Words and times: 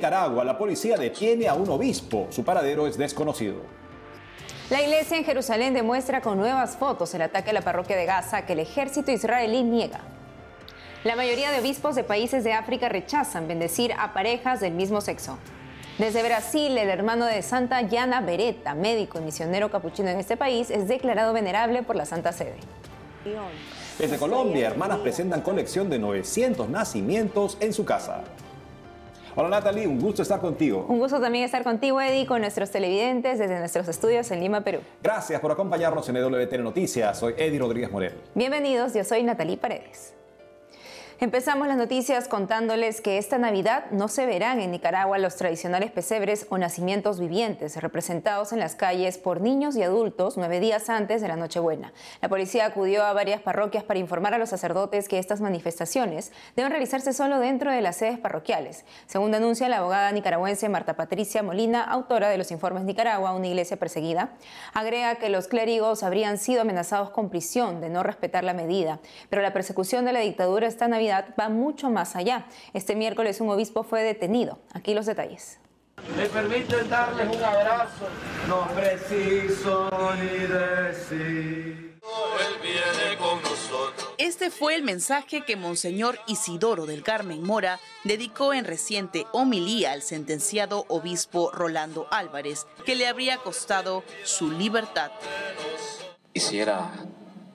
Nicaragua, 0.00 0.44
la 0.44 0.56
policía 0.56 0.96
detiene 0.96 1.46
a 1.46 1.52
un 1.52 1.68
obispo. 1.68 2.26
Su 2.30 2.42
paradero 2.42 2.86
es 2.86 2.96
desconocido. 2.96 3.56
La 4.70 4.80
iglesia 4.80 5.18
en 5.18 5.24
Jerusalén 5.24 5.74
demuestra 5.74 6.22
con 6.22 6.38
nuevas 6.38 6.78
fotos 6.78 7.12
el 7.12 7.20
ataque 7.20 7.50
a 7.50 7.52
la 7.52 7.60
parroquia 7.60 7.98
de 7.98 8.06
Gaza 8.06 8.46
que 8.46 8.54
el 8.54 8.60
ejército 8.60 9.10
israelí 9.10 9.62
niega. 9.62 10.00
La 11.04 11.16
mayoría 11.16 11.50
de 11.50 11.60
obispos 11.60 11.96
de 11.96 12.04
países 12.04 12.44
de 12.44 12.54
África 12.54 12.88
rechazan 12.88 13.46
bendecir 13.46 13.92
a 13.92 14.14
parejas 14.14 14.60
del 14.60 14.72
mismo 14.72 15.02
sexo. 15.02 15.36
Desde 15.98 16.22
Brasil, 16.22 16.78
el 16.78 16.88
hermano 16.88 17.26
de 17.26 17.42
Santa 17.42 17.82
Yana 17.82 18.22
Beretta, 18.22 18.74
médico 18.74 19.18
y 19.18 19.24
misionero 19.24 19.70
capuchino 19.70 20.08
en 20.08 20.18
este 20.18 20.38
país, 20.38 20.70
es 20.70 20.88
declarado 20.88 21.34
venerable 21.34 21.82
por 21.82 21.94
la 21.94 22.06
Santa 22.06 22.32
Sede. 22.32 22.56
Desde 23.98 24.16
Colombia, 24.16 24.68
hermanas 24.68 25.00
presentan 25.00 25.42
colección 25.42 25.90
de 25.90 25.98
900 25.98 26.70
nacimientos 26.70 27.58
en 27.60 27.74
su 27.74 27.84
casa. 27.84 28.24
Hola 29.36 29.48
Natalie, 29.48 29.86
un 29.86 30.00
gusto 30.00 30.22
estar 30.22 30.40
contigo. 30.40 30.86
Un 30.88 30.98
gusto 30.98 31.20
también 31.20 31.44
estar 31.44 31.62
contigo, 31.62 32.00
Eddie, 32.00 32.26
con 32.26 32.40
nuestros 32.40 32.70
televidentes 32.70 33.38
desde 33.38 33.58
nuestros 33.58 33.86
estudios 33.86 34.28
en 34.32 34.40
Lima, 34.40 34.62
Perú. 34.62 34.80
Gracias 35.02 35.40
por 35.40 35.52
acompañarnos 35.52 36.08
en 36.08 36.16
EWTN 36.16 36.64
Noticias. 36.64 37.18
Soy 37.18 37.34
Eddie 37.36 37.58
Rodríguez 37.58 37.92
Morel. 37.92 38.14
Bienvenidos, 38.34 38.92
yo 38.94 39.04
soy 39.04 39.22
Natalie 39.22 39.56
Paredes. 39.56 40.14
Empezamos 41.22 41.68
las 41.68 41.76
noticias 41.76 42.28
contándoles 42.28 43.02
que 43.02 43.18
esta 43.18 43.36
Navidad 43.36 43.90
no 43.90 44.08
se 44.08 44.24
verán 44.24 44.58
en 44.58 44.70
Nicaragua 44.70 45.18
los 45.18 45.36
tradicionales 45.36 45.90
pesebres 45.90 46.46
o 46.48 46.56
nacimientos 46.56 47.20
vivientes 47.20 47.76
representados 47.76 48.54
en 48.54 48.58
las 48.58 48.74
calles 48.74 49.18
por 49.18 49.42
niños 49.42 49.76
y 49.76 49.82
adultos 49.82 50.38
nueve 50.38 50.60
días 50.60 50.88
antes 50.88 51.20
de 51.20 51.28
la 51.28 51.36
Nochebuena. 51.36 51.92
La 52.22 52.30
policía 52.30 52.64
acudió 52.64 53.04
a 53.04 53.12
varias 53.12 53.42
parroquias 53.42 53.84
para 53.84 54.00
informar 54.00 54.32
a 54.32 54.38
los 54.38 54.48
sacerdotes 54.48 55.08
que 55.08 55.18
estas 55.18 55.42
manifestaciones 55.42 56.32
deben 56.56 56.70
realizarse 56.70 57.12
solo 57.12 57.38
dentro 57.38 57.70
de 57.70 57.82
las 57.82 57.96
sedes 57.96 58.18
parroquiales. 58.18 58.86
Según 59.06 59.30
denuncia 59.30 59.68
la 59.68 59.76
abogada 59.76 60.12
nicaragüense 60.12 60.70
Marta 60.70 60.96
Patricia 60.96 61.42
Molina, 61.42 61.84
autora 61.84 62.30
de 62.30 62.38
los 62.38 62.50
informes 62.50 62.84
Nicaragua, 62.84 63.34
una 63.34 63.46
iglesia 63.46 63.76
perseguida, 63.76 64.30
agrega 64.72 65.16
que 65.16 65.28
los 65.28 65.48
clérigos 65.48 66.02
habrían 66.02 66.38
sido 66.38 66.62
amenazados 66.62 67.10
con 67.10 67.28
prisión 67.28 67.82
de 67.82 67.90
no 67.90 68.02
respetar 68.02 68.42
la 68.42 68.54
medida, 68.54 69.00
pero 69.28 69.42
la 69.42 69.52
persecución 69.52 70.06
de 70.06 70.14
la 70.14 70.20
dictadura 70.20 70.66
esta 70.66 70.88
Navidad 70.88 71.09
va 71.10 71.48
mucho 71.48 71.90
más 71.90 72.16
allá. 72.16 72.46
Este 72.72 72.94
miércoles 72.94 73.40
un 73.40 73.50
obispo 73.50 73.82
fue 73.82 74.02
detenido. 74.02 74.58
Aquí 74.72 74.94
los 74.94 75.06
detalles. 75.06 75.58
Me 76.16 76.26
permiten 76.26 76.88
darles 76.88 77.36
un 77.36 77.44
abrazo, 77.44 78.08
no 78.48 78.66
preciso 78.68 79.90
ni 80.16 80.38
decir. 80.46 81.90
Él 82.40 82.56
viene 82.62 83.18
con 83.18 83.42
nosotros. 83.42 84.14
Este 84.16 84.50
fue 84.50 84.74
el 84.74 84.82
mensaje 84.82 85.44
que 85.44 85.56
Monseñor 85.56 86.18
Isidoro 86.26 86.86
del 86.86 87.02
Carmen 87.02 87.42
Mora 87.42 87.78
dedicó 88.04 88.54
en 88.54 88.64
reciente 88.64 89.26
homilía 89.32 89.92
al 89.92 90.02
sentenciado 90.02 90.86
obispo 90.88 91.50
Rolando 91.52 92.06
Álvarez, 92.10 92.66
que 92.86 92.96
le 92.96 93.06
habría 93.06 93.36
costado 93.38 94.02
su 94.24 94.50
libertad. 94.50 95.10
Quisiera 96.32 96.90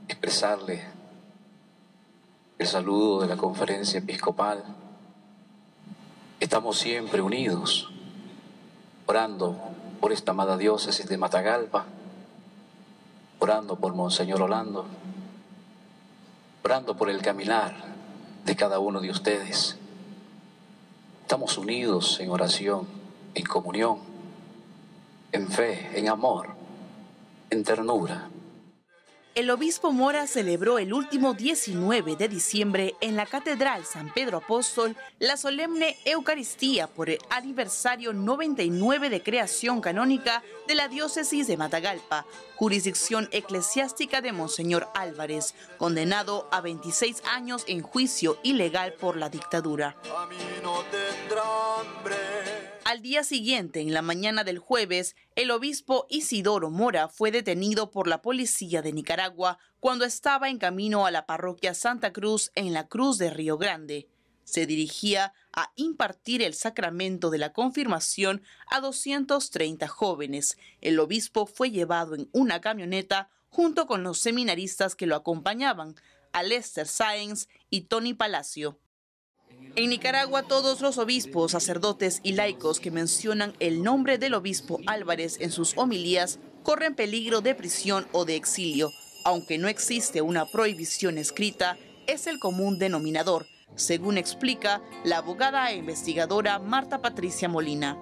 expresarle 0.08 0.95
el 2.58 2.68
saludo 2.68 3.22
de 3.22 3.28
la 3.28 3.36
conferencia 3.36 4.00
episcopal. 4.00 4.64
Estamos 6.40 6.78
siempre 6.78 7.22
unidos, 7.22 7.92
orando 9.06 9.58
por 10.00 10.14
esta 10.14 10.32
amada 10.32 10.58
diócesis 10.58 11.08
de 11.08 11.18
Matagalpa, 11.18 11.86
orando 13.40 13.76
por 13.76 13.94
Monseñor 13.94 14.42
Orlando, 14.42 14.86
orando 16.64 16.96
por 16.96 17.10
el 17.10 17.22
caminar 17.22 17.76
de 18.46 18.56
cada 18.56 18.80
uno 18.80 19.02
de 19.02 19.10
ustedes. 19.12 19.78
Estamos 21.24 21.58
unidos 21.58 22.20
en 22.22 22.30
oración, 22.30 22.88
en 23.34 23.46
comunión, 23.46 24.00
en 25.34 25.50
fe, 25.50 26.00
en 26.00 26.08
amor, 26.08 26.50
en 27.50 27.66
ternura 27.66 28.30
el 29.36 29.50
obispo 29.50 29.92
Mora 29.92 30.28
celebró 30.28 30.80
el 30.80 30.94
último 30.94 31.34
19 31.34 32.16
de 32.16 32.30
diciembre 32.30 32.96
en 33.02 33.18
la 33.18 33.26
Catedral 33.26 33.86
San 33.86 34.14
Pedro 34.14 34.38
Apóstol 34.38 34.96
la 35.20 35.36
solemne 35.36 35.98
Eucaristía 36.06 36.88
por 36.88 37.10
el 37.10 37.20
aniversario 37.30 38.14
99 38.14 39.10
de 39.10 39.22
creación 39.22 39.82
canónica 39.82 40.42
de 40.70 40.76
la 40.76 40.88
diócesis 40.88 41.48
de 41.48 41.58
Matagalpa, 41.58 42.26
jurisdicción 42.56 43.28
eclesiástica 43.34 44.22
de 44.22 44.32
Monseñor 44.32 44.88
Álvarez, 44.96 45.54
condenado 45.78 46.48
a 46.54 46.62
26 46.62 47.22
años 47.26 47.66
en 47.68 47.82
juicio 47.82 48.40
ilegal 48.42 48.94
por 48.94 49.18
la 49.18 49.30
dictadura. 49.30 49.98
Al 52.86 53.02
día 53.02 53.24
siguiente, 53.24 53.82
en 53.82 53.96
la 53.96 54.04
mañana 54.04 54.44
del 54.44 54.60
jueves, 54.60 55.16
el 55.36 55.50
obispo 55.50 56.06
Isidoro 56.08 56.70
Mora 56.70 57.10
fue 57.10 57.32
detenido 57.32 57.90
por 57.90 58.08
la 58.08 58.22
policía 58.22 58.84
de 58.84 58.94
Nicaragua 58.94 59.58
cuando 59.80 60.06
estaba 60.06 60.50
en 60.50 60.60
camino 60.60 61.08
a 61.08 61.10
la 61.10 61.26
parroquia 61.26 61.74
Santa 61.74 62.14
Cruz 62.14 62.52
en 62.54 62.74
la 62.74 62.88
Cruz 62.88 63.18
de 63.18 63.32
Río 63.32 63.58
Grande. 63.58 64.08
Se 64.44 64.68
dirigía 64.68 65.34
a 65.52 65.72
impartir 65.76 66.44
el 66.44 66.54
sacramento 66.54 67.32
de 67.32 67.40
la 67.40 67.54
confirmación 67.54 68.44
a 68.68 68.82
230 68.82 69.88
jóvenes. 69.88 70.56
El 70.80 71.00
obispo 71.00 71.48
fue 71.48 71.72
llevado 71.72 72.14
en 72.14 72.30
una 72.34 72.62
camioneta 72.62 73.32
junto 73.50 73.88
con 73.88 74.04
los 74.04 74.20
seminaristas 74.20 74.94
que 74.94 75.08
lo 75.08 75.16
acompañaban, 75.16 75.96
Alester 76.34 76.86
Sáenz 76.88 77.48
y 77.72 77.86
Tony 77.86 78.14
Palacio. 78.14 78.78
En 79.78 79.90
Nicaragua, 79.90 80.44
todos 80.44 80.80
los 80.80 80.98
obispos, 80.98 81.52
sacerdotes 81.52 82.22
y 82.24 82.32
laicos 82.32 82.80
que 82.80 82.92
mencionan 82.92 83.54
el 83.60 83.84
nombre 83.84 84.18
del 84.18 84.34
obispo 84.34 84.80
Álvarez 84.88 85.36
en 85.42 85.52
sus 85.52 85.78
homilías 85.78 86.40
corren 86.64 86.96
peligro 86.96 87.42
de 87.42 87.56
prisión 87.56 88.08
o 88.14 88.24
de 88.24 88.38
exilio. 88.38 88.94
Aunque 89.26 89.58
no 89.58 89.68
existe 89.68 90.22
una 90.22 90.46
prohibición 90.46 91.18
escrita, 91.18 91.78
es 92.08 92.26
el 92.26 92.40
común 92.40 92.80
denominador, 92.80 93.48
según 93.76 94.18
explica 94.18 94.82
la 95.04 95.18
abogada 95.18 95.70
e 95.70 95.76
investigadora 95.76 96.58
Marta 96.58 97.02
Patricia 97.02 97.50
Molina. 97.50 97.98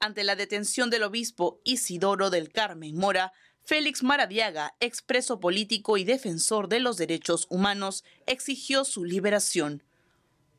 Ante 0.00 0.24
la 0.24 0.34
detención 0.34 0.90
del 0.90 1.04
obispo 1.04 1.60
Isidoro 1.62 2.30
del 2.30 2.50
Carmen 2.50 2.96
Mora, 2.96 3.32
Félix 3.62 4.02
Maradiaga, 4.02 4.74
expreso 4.80 5.38
político 5.38 5.96
y 5.96 6.02
defensor 6.02 6.68
de 6.68 6.80
los 6.80 6.96
derechos 6.96 7.46
humanos, 7.50 8.02
exigió 8.26 8.84
su 8.84 9.04
liberación. 9.04 9.84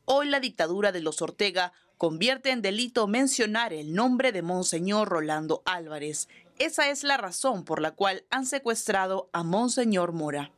Hoy 0.08 0.28
la 0.28 0.38
dictadura 0.38 0.92
de 0.92 1.00
los 1.00 1.20
Ortega 1.20 1.72
convierte 1.98 2.52
en 2.52 2.62
delito 2.62 3.08
mencionar 3.08 3.72
el 3.72 3.92
nombre 3.92 4.30
de 4.30 4.40
Monseñor 4.40 5.08
Rolando 5.08 5.64
Álvarez. 5.66 6.28
Esa 6.60 6.90
es 6.90 7.02
la 7.02 7.16
razón 7.16 7.64
por 7.64 7.82
la 7.82 7.90
cual 7.90 8.24
han 8.30 8.46
secuestrado 8.46 9.28
a 9.32 9.42
Monseñor 9.42 10.12
Mora. 10.12 10.52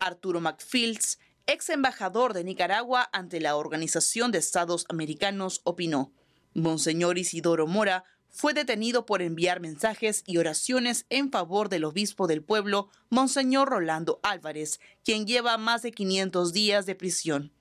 Arturo 0.00 0.40
McFields, 0.40 1.20
ex 1.46 1.70
embajador 1.70 2.34
de 2.34 2.42
Nicaragua 2.42 3.08
ante 3.12 3.40
la 3.40 3.54
Organización 3.54 4.32
de 4.32 4.38
Estados 4.38 4.84
Americanos, 4.88 5.60
opinó, 5.62 6.12
Monseñor 6.54 7.18
Isidoro 7.18 7.68
Mora 7.68 8.02
fue 8.28 8.52
detenido 8.52 9.06
por 9.06 9.22
enviar 9.22 9.60
mensajes 9.60 10.24
y 10.26 10.38
oraciones 10.38 11.06
en 11.08 11.30
favor 11.30 11.68
del 11.68 11.84
obispo 11.84 12.26
del 12.26 12.42
pueblo, 12.42 12.90
Monseñor 13.10 13.68
Rolando 13.68 14.18
Álvarez, 14.24 14.80
quien 15.04 15.24
lleva 15.24 15.56
más 15.56 15.82
de 15.82 15.92
500 15.92 16.52
días 16.52 16.84
de 16.84 16.96
prisión. 16.96 17.55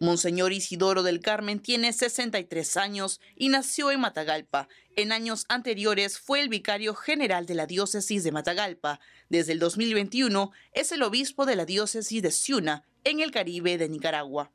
Monseñor 0.00 0.54
Isidoro 0.54 1.02
del 1.02 1.20
Carmen 1.20 1.60
tiene 1.60 1.92
63 1.92 2.78
años 2.78 3.20
y 3.36 3.50
nació 3.50 3.90
en 3.90 4.00
Matagalpa. 4.00 4.66
En 4.96 5.12
años 5.12 5.44
anteriores 5.50 6.18
fue 6.18 6.40
el 6.40 6.48
vicario 6.48 6.94
general 6.94 7.44
de 7.44 7.54
la 7.54 7.66
diócesis 7.66 8.24
de 8.24 8.32
Matagalpa. 8.32 8.98
Desde 9.28 9.52
el 9.52 9.58
2021 9.58 10.52
es 10.72 10.90
el 10.92 11.02
obispo 11.02 11.44
de 11.44 11.54
la 11.54 11.66
diócesis 11.66 12.22
de 12.22 12.30
Ciuna, 12.30 12.82
en 13.04 13.20
el 13.20 13.30
Caribe 13.30 13.76
de 13.76 13.90
Nicaragua. 13.90 14.50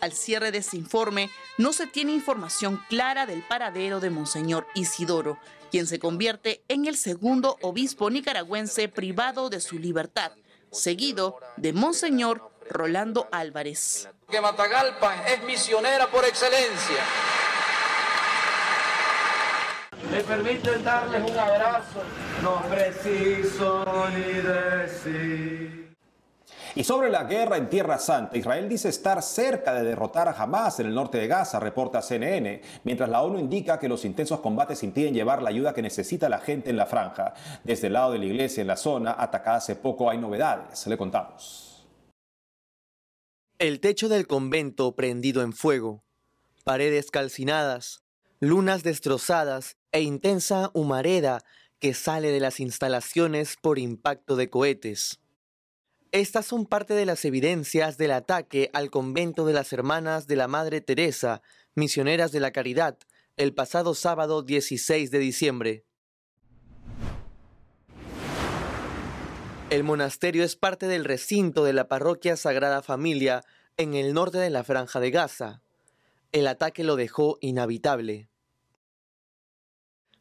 Al 0.00 0.12
cierre 0.12 0.50
de 0.50 0.58
este 0.58 0.76
informe, 0.76 1.30
no 1.56 1.72
se 1.72 1.86
tiene 1.86 2.12
información 2.12 2.80
clara 2.88 3.26
del 3.26 3.42
paradero 3.42 4.00
de 4.00 4.10
Monseñor 4.10 4.66
Isidoro, 4.74 5.38
quien 5.70 5.86
se 5.86 6.00
convierte 6.00 6.64
en 6.66 6.86
el 6.86 6.96
segundo 6.96 7.58
obispo 7.62 8.10
nicaragüense 8.10 8.88
privado 8.88 9.50
de 9.50 9.60
su 9.60 9.78
libertad, 9.78 10.32
seguido 10.72 11.38
de 11.56 11.72
Monseñor 11.72 12.57
Rolando 12.70 13.28
Álvarez. 13.32 14.08
Que 14.30 14.40
Matagalpa 14.40 15.26
es 15.26 15.42
misionera 15.44 16.06
por 16.06 16.24
excelencia. 16.24 17.02
Me 20.10 20.20
permiten 20.22 20.84
darles 20.84 21.30
un 21.30 21.38
abrazo, 21.38 22.02
no 22.42 22.62
preciso 22.68 23.84
ni 24.10 24.40
decir. 24.40 25.78
Y 26.74 26.84
sobre 26.84 27.10
la 27.10 27.24
guerra 27.24 27.56
en 27.56 27.68
Tierra 27.68 27.98
Santa, 27.98 28.38
Israel 28.38 28.68
dice 28.68 28.88
estar 28.88 29.22
cerca 29.22 29.74
de 29.74 29.82
derrotar 29.82 30.28
a 30.28 30.32
Hamas 30.32 30.78
en 30.78 30.86
el 30.86 30.94
norte 30.94 31.18
de 31.18 31.26
Gaza, 31.26 31.58
reporta 31.58 32.00
CNN, 32.00 32.62
mientras 32.84 33.08
la 33.08 33.22
ONU 33.22 33.38
indica 33.38 33.78
que 33.78 33.88
los 33.88 34.04
intensos 34.04 34.40
combates 34.40 34.82
impiden 34.82 35.12
llevar 35.12 35.42
la 35.42 35.50
ayuda 35.50 35.74
que 35.74 35.82
necesita 35.82 36.28
la 36.28 36.38
gente 36.38 36.70
en 36.70 36.76
la 36.76 36.86
franja. 36.86 37.34
Desde 37.64 37.88
el 37.88 37.94
lado 37.94 38.12
de 38.12 38.18
la 38.18 38.26
iglesia 38.26 38.60
en 38.60 38.68
la 38.68 38.76
zona, 38.76 39.16
atacada 39.18 39.56
hace 39.56 39.74
poco, 39.76 40.08
hay 40.08 40.18
novedades. 40.18 40.86
Le 40.86 40.96
contamos. 40.96 41.77
El 43.58 43.80
techo 43.80 44.08
del 44.08 44.28
convento 44.28 44.94
prendido 44.94 45.42
en 45.42 45.52
fuego, 45.52 46.04
paredes 46.62 47.10
calcinadas, 47.10 48.04
lunas 48.38 48.84
destrozadas 48.84 49.76
e 49.90 50.00
intensa 50.00 50.70
humareda 50.74 51.42
que 51.80 51.92
sale 51.92 52.30
de 52.30 52.38
las 52.38 52.60
instalaciones 52.60 53.56
por 53.60 53.80
impacto 53.80 54.36
de 54.36 54.48
cohetes. 54.48 55.18
Estas 56.12 56.46
son 56.46 56.66
parte 56.66 56.94
de 56.94 57.04
las 57.04 57.24
evidencias 57.24 57.98
del 57.98 58.12
ataque 58.12 58.70
al 58.74 58.90
convento 58.90 59.44
de 59.44 59.54
las 59.54 59.72
Hermanas 59.72 60.28
de 60.28 60.36
la 60.36 60.46
Madre 60.46 60.80
Teresa, 60.80 61.42
misioneras 61.74 62.30
de 62.30 62.38
la 62.38 62.52
Caridad, 62.52 62.96
el 63.36 63.54
pasado 63.54 63.96
sábado 63.96 64.42
16 64.42 65.10
de 65.10 65.18
diciembre. 65.18 65.84
El 69.70 69.84
monasterio 69.84 70.44
es 70.44 70.56
parte 70.56 70.86
del 70.86 71.04
recinto 71.04 71.62
de 71.62 71.74
la 71.74 71.88
parroquia 71.88 72.38
Sagrada 72.38 72.80
Familia 72.80 73.44
en 73.76 73.92
el 73.92 74.14
norte 74.14 74.38
de 74.38 74.48
la 74.48 74.64
Franja 74.64 74.98
de 74.98 75.10
Gaza. 75.10 75.60
El 76.32 76.46
ataque 76.46 76.84
lo 76.84 76.96
dejó 76.96 77.36
inhabitable. 77.42 78.30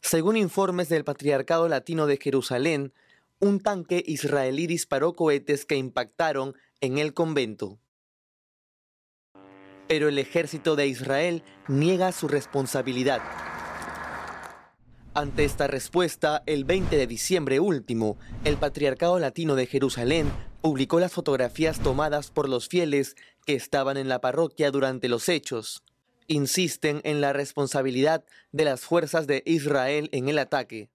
Según 0.01 0.35
informes 0.35 0.89
del 0.89 1.05
Patriarcado 1.05 1.69
Latino 1.69 2.07
de 2.07 2.17
Jerusalén, 2.17 2.93
un 3.39 3.61
tanque 3.61 4.03
israelí 4.05 4.67
disparó 4.67 5.15
cohetes 5.15 5.65
que 5.65 5.77
impactaron 5.77 6.53
en 6.81 6.97
el 6.97 7.13
convento. 7.13 7.79
Pero 9.87 10.09
el 10.09 10.19
ejército 10.19 10.75
de 10.75 10.87
Israel 10.87 11.41
niega 11.69 12.11
su 12.11 12.27
responsabilidad. 12.27 13.21
Ante 15.17 15.45
esta 15.45 15.65
respuesta, 15.65 16.43
el 16.45 16.63
20 16.63 16.95
de 16.95 17.07
diciembre 17.07 17.59
último, 17.59 18.19
el 18.43 18.55
Patriarcado 18.55 19.17
Latino 19.17 19.55
de 19.55 19.65
Jerusalén 19.65 20.31
publicó 20.61 20.99
las 20.99 21.11
fotografías 21.11 21.79
tomadas 21.79 22.29
por 22.29 22.47
los 22.47 22.67
fieles 22.67 23.15
que 23.43 23.55
estaban 23.55 23.97
en 23.97 24.09
la 24.09 24.21
parroquia 24.21 24.69
durante 24.69 25.09
los 25.09 25.27
hechos. 25.27 25.81
Insisten 26.27 27.01
en 27.03 27.19
la 27.19 27.33
responsabilidad 27.33 28.25
de 28.51 28.65
las 28.65 28.81
fuerzas 28.81 29.25
de 29.25 29.41
Israel 29.47 30.07
en 30.11 30.29
el 30.29 30.37
ataque. 30.37 30.91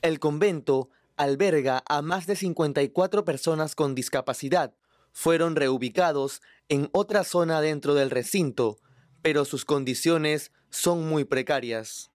El 0.00 0.18
convento 0.18 0.88
alberga 1.18 1.84
a 1.86 2.00
más 2.00 2.26
de 2.26 2.36
54 2.36 3.26
personas 3.26 3.74
con 3.74 3.94
discapacidad. 3.94 4.72
Fueron 5.12 5.56
reubicados 5.56 6.40
en 6.70 6.88
otra 6.92 7.22
zona 7.24 7.60
dentro 7.60 7.92
del 7.92 8.08
recinto, 8.08 8.78
pero 9.20 9.44
sus 9.44 9.66
condiciones 9.66 10.52
son 10.70 11.06
muy 11.06 11.24
precarias. 11.24 12.13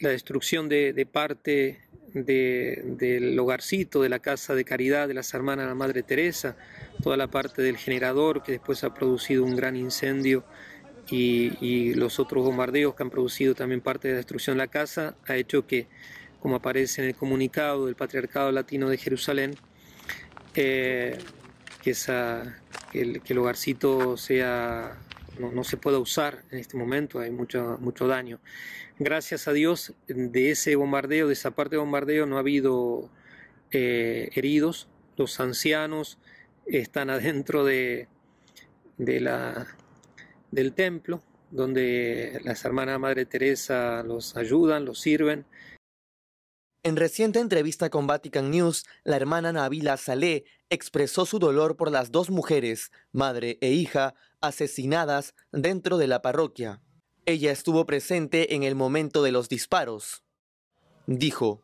La 0.00 0.10
destrucción 0.10 0.68
de, 0.68 1.08
parte 1.10 1.80
del 2.12 3.38
hogarcito, 3.38 4.02
de 4.02 4.08
la 4.08 4.18
casa 4.18 4.54
de 4.54 4.64
caridad 4.64 5.08
de 5.08 5.14
las 5.14 5.32
hermanas 5.34 5.64
de 5.64 5.68
la 5.70 5.74
Madre 5.74 6.02
Teresa, 6.02 6.56
toda 7.02 7.16
la 7.16 7.28
parte 7.28 7.62
del 7.62 7.76
generador 7.76 8.42
que 8.42 8.52
después 8.52 8.84
ha 8.84 8.94
producido 8.94 9.44
un 9.44 9.56
gran 9.56 9.76
incendio 9.76 10.44
y, 11.10 11.94
los 11.94 12.18
otros 12.18 12.44
bombardeos 12.44 12.94
que 12.94 13.02
han 13.02 13.10
producido 13.10 13.54
también 13.54 13.80
parte 13.80 14.08
de 14.08 14.14
la 14.14 14.18
destrucción 14.18 14.56
de 14.56 14.64
la 14.64 14.70
casa, 14.70 15.14
ha 15.26 15.36
hecho 15.36 15.66
que 15.66 15.86
como 16.40 16.56
aparece 16.56 17.02
en 17.02 17.08
el 17.08 17.14
comunicado 17.14 17.86
del 17.86 17.94
Patriarcado 17.94 18.52
Latino 18.52 18.90
de 18.90 18.98
Jerusalén, 18.98 19.54
eh, 20.54 21.18
que, 21.82 21.90
esa, 21.90 22.60
el, 22.92 23.38
hogarcito 23.38 24.16
sea, 24.16 24.98
no, 25.38 25.64
se 25.64 25.76
pueda 25.76 25.98
usar 25.98 26.44
en 26.50 26.58
este 26.58 26.76
momento, 26.76 27.18
hay 27.18 27.30
mucho, 27.30 27.78
mucho 27.80 28.06
daño. 28.06 28.40
Gracias 28.98 29.48
a 29.48 29.52
Dios, 29.52 29.94
de 30.06 30.50
ese 30.50 30.76
bombardeo, 30.76 31.26
de 31.26 31.32
esa 31.32 31.50
parte 31.52 31.76
de 31.76 31.80
bombardeo, 31.80 32.26
no 32.26 32.36
ha 32.36 32.40
habido 32.40 33.10
eh, 33.70 34.30
heridos. 34.34 34.88
Los 35.16 35.40
ancianos 35.40 36.18
están 36.66 37.10
adentro 37.10 37.64
de, 37.64 38.08
de 38.98 39.20
la, 39.20 39.66
del 40.50 40.72
templo, 40.72 41.22
donde 41.50 42.40
las 42.44 42.64
hermanas 42.64 42.98
Madre 43.00 43.26
Teresa 43.26 44.02
los 44.02 44.36
ayudan, 44.36 44.84
los 44.84 45.00
sirven 45.00 45.44
en 46.86 46.96
reciente 46.96 47.40
entrevista 47.40 47.88
con 47.88 48.06
Vatican 48.06 48.50
News, 48.50 48.84
la 49.04 49.16
hermana 49.16 49.54
Nabila 49.54 49.96
Saleh 49.96 50.44
expresó 50.68 51.24
su 51.24 51.38
dolor 51.38 51.78
por 51.78 51.90
las 51.90 52.12
dos 52.12 52.28
mujeres, 52.28 52.92
madre 53.10 53.56
e 53.62 53.70
hija, 53.70 54.14
asesinadas 54.44 55.34
dentro 55.52 55.96
de 55.96 56.06
la 56.06 56.20
parroquia. 56.20 56.82
Ella 57.26 57.50
estuvo 57.50 57.86
presente 57.86 58.54
en 58.54 58.62
el 58.62 58.74
momento 58.74 59.22
de 59.22 59.32
los 59.32 59.48
disparos. 59.48 60.22
Dijo, 61.06 61.62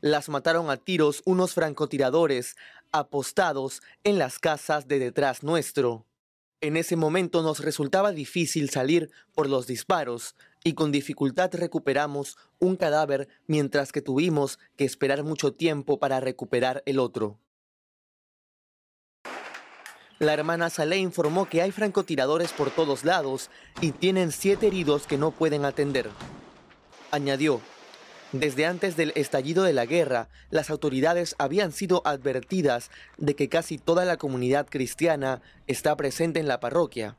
las 0.00 0.28
mataron 0.28 0.70
a 0.70 0.78
tiros 0.78 1.22
unos 1.26 1.52
francotiradores 1.54 2.56
apostados 2.90 3.82
en 4.02 4.18
las 4.18 4.38
casas 4.38 4.88
de 4.88 4.98
detrás 4.98 5.42
nuestro. 5.42 6.06
En 6.62 6.76
ese 6.76 6.96
momento 6.96 7.42
nos 7.42 7.60
resultaba 7.60 8.12
difícil 8.12 8.70
salir 8.70 9.10
por 9.34 9.48
los 9.48 9.66
disparos 9.66 10.34
y 10.64 10.74
con 10.74 10.92
dificultad 10.92 11.50
recuperamos 11.52 12.36
un 12.58 12.76
cadáver 12.76 13.28
mientras 13.46 13.92
que 13.92 14.00
tuvimos 14.00 14.58
que 14.76 14.84
esperar 14.84 15.22
mucho 15.22 15.52
tiempo 15.52 15.98
para 15.98 16.20
recuperar 16.20 16.82
el 16.86 16.98
otro. 16.98 17.40
La 20.22 20.34
hermana 20.34 20.70
Saleh 20.70 20.98
informó 20.98 21.48
que 21.48 21.62
hay 21.62 21.72
francotiradores 21.72 22.52
por 22.52 22.70
todos 22.70 23.04
lados 23.04 23.50
y 23.80 23.90
tienen 23.90 24.30
siete 24.30 24.68
heridos 24.68 25.08
que 25.08 25.18
no 25.18 25.32
pueden 25.32 25.64
atender. 25.64 26.08
Añadió, 27.10 27.60
desde 28.30 28.66
antes 28.66 28.96
del 28.96 29.10
estallido 29.16 29.64
de 29.64 29.72
la 29.72 29.84
guerra, 29.84 30.28
las 30.50 30.70
autoridades 30.70 31.34
habían 31.38 31.72
sido 31.72 32.02
advertidas 32.04 32.92
de 33.18 33.34
que 33.34 33.48
casi 33.48 33.78
toda 33.78 34.04
la 34.04 34.16
comunidad 34.16 34.68
cristiana 34.70 35.42
está 35.66 35.96
presente 35.96 36.38
en 36.38 36.46
la 36.46 36.60
parroquia. 36.60 37.16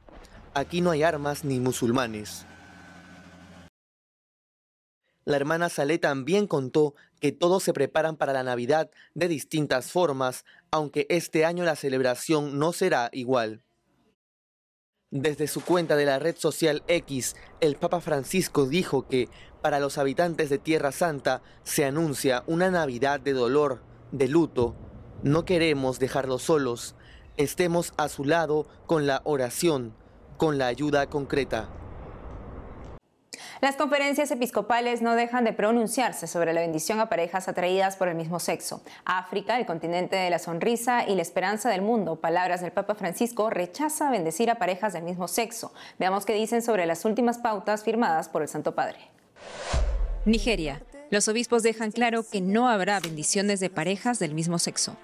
Aquí 0.54 0.80
no 0.80 0.92
hay 0.92 1.04
armas 1.04 1.44
ni 1.44 1.60
musulmanes. 1.60 2.46
La 5.26 5.38
hermana 5.38 5.70
Saleh 5.70 6.00
también 6.00 6.48
contó 6.48 6.96
que 7.20 7.32
todos 7.32 7.64
se 7.64 7.74
preparan 7.74 8.18
para 8.18 8.34
la 8.34 8.44
Navidad 8.44 8.92
de 9.14 9.28
distintas 9.28 9.92
formas, 9.92 10.44
aunque 10.72 11.06
este 11.10 11.46
año 11.46 11.64
la 11.64 11.76
celebración 11.76 12.60
no 12.60 12.74
será 12.74 13.10
igual. 13.14 13.64
Desde 15.12 15.48
su 15.48 15.64
cuenta 15.64 15.96
de 15.96 16.06
la 16.06 16.20
red 16.20 16.36
social 16.36 16.84
X, 16.88 17.36
el 17.62 17.76
Papa 17.76 18.02
Francisco 18.02 18.66
dijo 18.66 19.08
que 19.08 19.30
para 19.62 19.80
los 19.80 19.98
habitantes 19.98 20.50
de 20.50 20.58
Tierra 20.58 20.92
Santa 20.92 21.44
se 21.64 21.86
anuncia 21.86 22.44
una 22.48 22.72
Navidad 22.72 23.20
de 23.20 23.34
dolor, 23.34 23.84
de 24.12 24.28
luto. 24.28 24.76
No 25.22 25.46
queremos 25.46 26.00
dejarlos 26.00 26.42
solos. 26.42 26.96
Estemos 27.38 27.94
a 27.96 28.10
su 28.10 28.26
lado 28.26 28.68
con 28.88 29.06
la 29.06 29.22
oración, 29.24 29.96
con 30.38 30.58
la 30.58 30.68
ayuda 30.68 31.08
concreta. 31.08 31.70
Las 33.64 33.78
conferencias 33.78 34.30
episcopales 34.30 35.02
no 35.02 35.16
dejan 35.16 35.46
de 35.46 35.54
pronunciarse 35.54 36.28
sobre 36.28 36.52
la 36.52 36.60
bendición 36.60 37.00
a 37.00 37.08
parejas 37.08 37.48
atraídas 37.48 37.96
por 37.96 38.10
el 38.10 38.16
mismo 38.16 38.42
sexo. 38.42 38.84
África, 39.06 39.58
el 39.58 39.66
continente 39.66 40.18
de 40.18 40.30
la 40.30 40.38
sonrisa 40.38 41.08
y 41.08 41.16
la 41.16 41.22
esperanza 41.22 41.70
del 41.70 41.82
mundo, 41.82 42.18
palabras 42.18 42.60
del 42.60 42.74
Papa 42.74 42.94
Francisco, 42.94 43.50
rechaza 43.50 44.12
bendecir 44.12 44.52
a 44.52 44.56
parejas 44.56 44.92
del 44.92 45.04
mismo 45.04 45.30
sexo. 45.30 45.72
Veamos 45.98 46.26
qué 46.26 46.34
dicen 46.34 46.62
sobre 46.62 46.86
las 46.86 47.06
últimas 47.06 47.38
pautas 47.38 47.86
firmadas 47.86 48.28
por 48.28 48.42
el 48.42 48.50
Santo 48.50 48.76
Padre. 48.76 49.00
Nigeria. 50.26 50.82
Los 51.10 51.30
obispos 51.30 51.64
dejan 51.64 51.92
claro 51.92 52.26
que 52.30 52.42
no 52.42 52.68
habrá 52.68 53.00
bendiciones 53.00 53.62
de 53.62 53.70
parejas 53.70 54.20
del 54.20 54.34
mismo 54.34 54.60
sexo. 54.60 54.98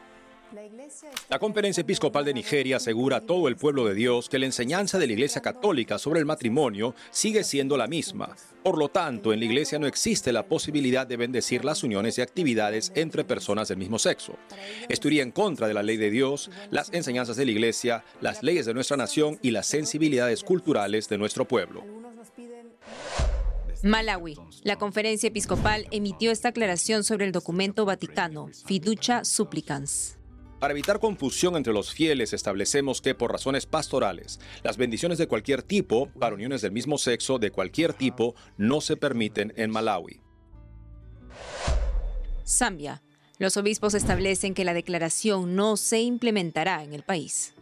La 1.29 1.37
Conferencia 1.37 1.81
Episcopal 1.81 2.25
de 2.25 2.33
Nigeria 2.33 2.77
asegura 2.77 3.17
a 3.17 3.21
todo 3.21 3.47
el 3.47 3.55
pueblo 3.55 3.85
de 3.85 3.93
Dios 3.93 4.29
que 4.29 4.39
la 4.39 4.47
enseñanza 4.47 4.97
de 4.97 5.05
la 5.05 5.13
Iglesia 5.13 5.41
Católica 5.41 5.99
sobre 5.99 6.19
el 6.19 6.25
matrimonio 6.25 6.95
sigue 7.11 7.43
siendo 7.43 7.77
la 7.77 7.87
misma. 7.87 8.35
Por 8.63 8.77
lo 8.77 8.89
tanto, 8.89 9.31
en 9.31 9.39
la 9.39 9.45
Iglesia 9.45 9.79
no 9.79 9.87
existe 9.87 10.33
la 10.33 10.47
posibilidad 10.47 11.05
de 11.05 11.17
bendecir 11.17 11.63
las 11.63 11.83
uniones 11.83 12.17
y 12.17 12.21
actividades 12.21 12.91
entre 12.95 13.23
personas 13.23 13.67
del 13.67 13.77
mismo 13.77 13.99
sexo. 13.99 14.35
Esto 14.89 15.07
iría 15.07 15.23
en 15.23 15.31
contra 15.31 15.67
de 15.67 15.73
la 15.73 15.83
ley 15.83 15.97
de 15.97 16.09
Dios, 16.09 16.49
las 16.71 16.91
enseñanzas 16.93 17.37
de 17.37 17.45
la 17.45 17.51
Iglesia, 17.51 18.03
las 18.21 18.43
leyes 18.43 18.65
de 18.65 18.73
nuestra 18.73 18.97
nación 18.97 19.39
y 19.41 19.51
las 19.51 19.67
sensibilidades 19.67 20.43
culturales 20.43 21.07
de 21.09 21.17
nuestro 21.17 21.47
pueblo. 21.47 21.83
Malawi. 23.81 24.35
La 24.63 24.75
conferencia 24.75 25.27
episcopal 25.27 25.87
emitió 25.91 26.31
esta 26.31 26.49
aclaración 26.49 27.05
sobre 27.05 27.25
el 27.25 27.31
documento 27.31 27.85
vaticano, 27.85 28.49
Fiducia 28.65 29.23
Supplicans. 29.23 30.18
Para 30.59 30.73
evitar 30.73 30.99
confusión 30.99 31.55
entre 31.55 31.71
los 31.71 31.93
fieles, 31.93 32.33
establecemos 32.33 33.01
que 33.01 33.15
por 33.15 33.31
razones 33.31 33.65
pastorales, 33.65 34.39
las 34.61 34.75
bendiciones 34.75 35.17
de 35.17 35.27
cualquier 35.27 35.63
tipo 35.63 36.09
para 36.19 36.35
uniones 36.35 36.61
del 36.61 36.73
mismo 36.73 36.97
sexo 36.97 37.39
de 37.39 37.51
cualquier 37.51 37.93
tipo 37.93 38.35
no 38.57 38.81
se 38.81 38.97
permiten 38.97 39.53
en 39.55 39.71
Malawi. 39.71 40.21
Zambia. 42.45 43.01
Los 43.37 43.55
obispos 43.55 43.93
establecen 43.93 44.53
que 44.53 44.65
la 44.65 44.73
declaración 44.73 45.55
no 45.55 45.77
se 45.77 46.01
implementará 46.01 46.83
en 46.83 46.93
el 46.93 47.03
país. 47.03 47.53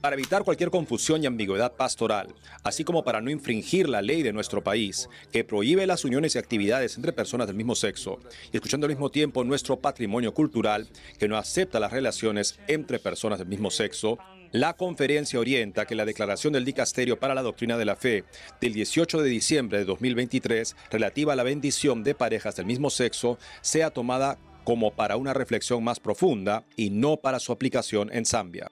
Para 0.00 0.14
evitar 0.14 0.44
cualquier 0.44 0.70
confusión 0.70 1.22
y 1.22 1.26
ambigüedad 1.26 1.72
pastoral, 1.72 2.34
así 2.62 2.84
como 2.84 3.02
para 3.02 3.20
no 3.20 3.30
infringir 3.30 3.88
la 3.88 4.02
ley 4.02 4.22
de 4.22 4.32
nuestro 4.32 4.62
país, 4.62 5.08
que 5.32 5.42
prohíbe 5.42 5.86
las 5.86 6.04
uniones 6.04 6.34
y 6.34 6.38
actividades 6.38 6.96
entre 6.96 7.12
personas 7.12 7.46
del 7.46 7.56
mismo 7.56 7.74
sexo, 7.74 8.20
y 8.52 8.56
escuchando 8.56 8.86
al 8.86 8.92
mismo 8.92 9.10
tiempo 9.10 9.42
nuestro 9.42 9.80
patrimonio 9.80 10.32
cultural, 10.32 10.88
que 11.18 11.28
no 11.28 11.36
acepta 11.36 11.80
las 11.80 11.92
relaciones 11.92 12.58
entre 12.68 12.98
personas 12.98 13.38
del 13.38 13.48
mismo 13.48 13.70
sexo, 13.70 14.18
La 14.52 14.74
conferencia 14.74 15.40
orienta 15.40 15.86
que 15.86 15.96
la 15.96 16.04
declaración 16.04 16.52
del 16.52 16.64
Dicasterio 16.64 17.18
para 17.18 17.34
la 17.34 17.42
Doctrina 17.42 17.76
de 17.76 17.84
la 17.84 17.96
Fe 17.96 18.24
del 18.60 18.72
18 18.72 19.20
de 19.20 19.28
diciembre 19.28 19.78
de 19.78 19.84
2023 19.84 20.76
relativa 20.90 21.32
a 21.32 21.36
la 21.36 21.42
bendición 21.42 22.04
de 22.04 22.14
parejas 22.14 22.56
del 22.56 22.64
mismo 22.64 22.88
sexo 22.88 23.38
sea 23.60 23.90
tomada 23.90 24.38
como 24.64 24.92
para 24.92 25.16
una 25.16 25.34
reflexión 25.34 25.82
más 25.82 26.00
profunda 26.00 26.64
y 26.76 26.90
no 26.90 27.16
para 27.16 27.40
su 27.40 27.52
aplicación 27.52 28.10
en 28.12 28.24
Zambia. 28.24 28.70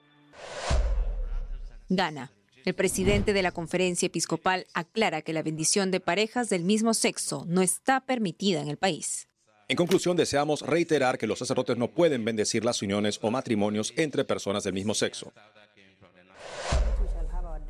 Gana. 1.89 2.31
El 2.65 2.73
presidente 2.73 3.31
de 3.33 3.43
la 3.43 3.51
conferencia 3.51 4.07
episcopal 4.07 4.65
aclara 4.73 5.21
que 5.21 5.33
la 5.33 5.43
bendición 5.43 5.91
de 5.91 5.99
parejas 5.99 6.49
del 6.49 6.63
mismo 6.63 6.95
sexo 6.95 7.45
no 7.47 7.61
está 7.61 8.01
permitida 8.01 8.61
en 8.61 8.69
el 8.69 8.77
país. 8.77 9.27
En 9.67 9.77
conclusión, 9.77 10.17
deseamos 10.17 10.61
reiterar 10.61 11.17
que 11.17 11.27
los 11.27 11.39
sacerdotes 11.39 11.77
no 11.77 11.89
pueden 11.89 12.25
bendecir 12.25 12.65
las 12.65 12.81
uniones 12.81 13.19
o 13.21 13.29
matrimonios 13.29 13.93
entre 13.97 14.23
personas 14.23 14.63
del 14.63 14.73
mismo 14.73 14.95
sexo. 14.95 15.31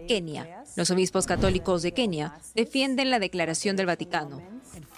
Kenia. 0.08 0.64
Los 0.76 0.92
obispos 0.92 1.26
católicos 1.26 1.82
de 1.82 1.94
Kenia 1.94 2.40
defienden 2.54 3.10
la 3.10 3.20
declaración 3.20 3.76
del 3.76 3.88
Vaticano. 3.88 4.42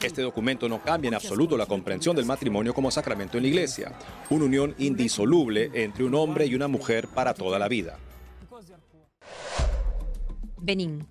Este 0.02 0.22
documento 0.22 0.68
no 0.70 0.84
cambia 0.84 1.08
en 1.08 1.16
absoluto 1.16 1.58
la 1.58 1.66
comprensión 1.66 2.16
del 2.16 2.26
matrimonio 2.26 2.74
como 2.74 2.92
sacramento 2.92 3.38
en 3.38 3.44
la 3.44 3.50
Iglesia, 3.50 3.94
una 4.30 4.46
unión 4.46 4.76
indisoluble 4.78 5.72
entre 5.74 6.04
un 6.04 6.14
hombre 6.14 6.46
y 6.46 6.56
una 6.56 6.68
mujer 6.68 7.08
para 7.08 7.34
toda 7.34 7.58
la 7.58 7.68
vida. 7.68 7.98
Benín. 10.60 11.06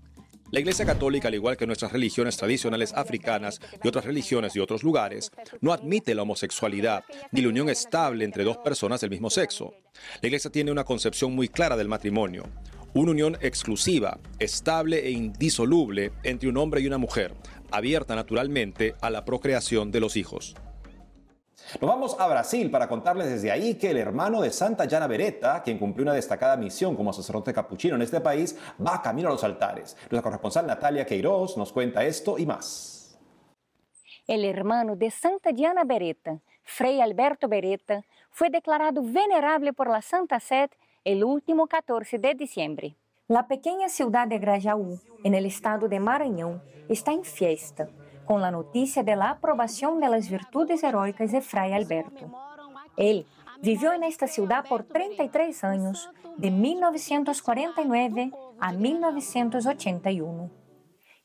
La 0.52 0.60
Iglesia 0.60 0.86
Católica, 0.86 1.26
al 1.26 1.34
igual 1.34 1.56
que 1.56 1.66
nuestras 1.66 1.92
religiones 1.92 2.36
tradicionales 2.36 2.92
africanas 2.92 3.60
y 3.82 3.88
otras 3.88 4.04
religiones 4.04 4.54
de 4.54 4.60
otros 4.60 4.84
lugares, 4.84 5.32
no 5.60 5.72
admite 5.72 6.14
la 6.14 6.22
homosexualidad 6.22 7.04
ni 7.32 7.40
la 7.40 7.48
unión 7.48 7.68
estable 7.68 8.24
entre 8.24 8.44
dos 8.44 8.58
personas 8.58 9.00
del 9.00 9.10
mismo 9.10 9.28
sexo. 9.28 9.74
La 10.22 10.28
Iglesia 10.28 10.50
tiene 10.50 10.70
una 10.70 10.84
concepción 10.84 11.34
muy 11.34 11.48
clara 11.48 11.76
del 11.76 11.88
matrimonio, 11.88 12.44
una 12.94 13.10
unión 13.10 13.36
exclusiva, 13.40 14.20
estable 14.38 15.04
e 15.04 15.10
indisoluble 15.10 16.12
entre 16.22 16.48
un 16.48 16.56
hombre 16.58 16.80
y 16.80 16.86
una 16.86 16.98
mujer, 16.98 17.34
abierta 17.72 18.14
naturalmente 18.14 18.94
a 19.00 19.10
la 19.10 19.24
procreación 19.24 19.90
de 19.90 20.00
los 20.00 20.16
hijos. 20.16 20.54
Nos 21.80 21.90
vamos 21.90 22.16
a 22.20 22.28
Brasil 22.28 22.70
para 22.70 22.86
contarles 22.86 23.28
desde 23.28 23.50
ahí 23.50 23.74
que 23.74 23.90
el 23.90 23.96
hermano 23.96 24.40
de 24.40 24.52
Santa 24.52 24.84
Yana 24.84 25.08
Beretta, 25.08 25.62
quien 25.64 25.78
cumplió 25.78 26.04
una 26.04 26.14
destacada 26.14 26.56
misión 26.56 26.94
como 26.94 27.12
sacerdote 27.12 27.52
capuchino 27.52 27.96
en 27.96 28.02
este 28.02 28.20
país, 28.20 28.56
va 28.84 29.02
camino 29.02 29.28
a 29.28 29.32
los 29.32 29.42
altares. 29.42 29.96
Nuestra 30.02 30.22
corresponsal 30.22 30.66
Natalia 30.66 31.04
Queiroz 31.04 31.56
nos 31.56 31.72
cuenta 31.72 32.04
esto 32.04 32.38
y 32.38 32.46
más. 32.46 33.18
El 34.28 34.44
hermano 34.44 34.94
de 34.94 35.10
Santa 35.10 35.50
Diana 35.50 35.82
Beretta, 35.84 36.40
Frei 36.62 37.00
Alberto 37.00 37.48
Beretta, 37.48 38.04
fue 38.30 38.48
declarado 38.48 39.02
venerable 39.02 39.72
por 39.72 39.90
la 39.90 40.02
Santa 40.02 40.38
Sede 40.38 40.70
el 41.04 41.24
último 41.24 41.66
14 41.66 42.18
de 42.18 42.34
diciembre. 42.34 42.96
La 43.26 43.48
pequeña 43.48 43.88
ciudad 43.88 44.28
de 44.28 44.38
Grajaú, 44.38 45.00
en 45.24 45.34
el 45.34 45.46
estado 45.46 45.88
de 45.88 45.98
Maranhão, 45.98 46.60
está 46.88 47.10
en 47.10 47.24
fiesta 47.24 47.88
com 48.26 48.38
a 48.38 48.50
notícia 48.50 49.02
da 49.04 49.30
aprovação 49.30 49.98
das 49.98 50.26
virtudes 50.26 50.82
heróicas 50.82 51.30
de 51.30 51.40
Fray 51.40 51.72
Alberto. 51.72 52.30
Ele 52.98 53.26
viveu 53.62 53.98
nesta 53.98 54.26
cidade 54.26 54.68
por 54.68 54.82
33 54.82 55.64
anos, 55.64 56.10
de 56.36 56.50
1949 56.50 58.32
a 58.60 58.72
1981. 58.72 60.50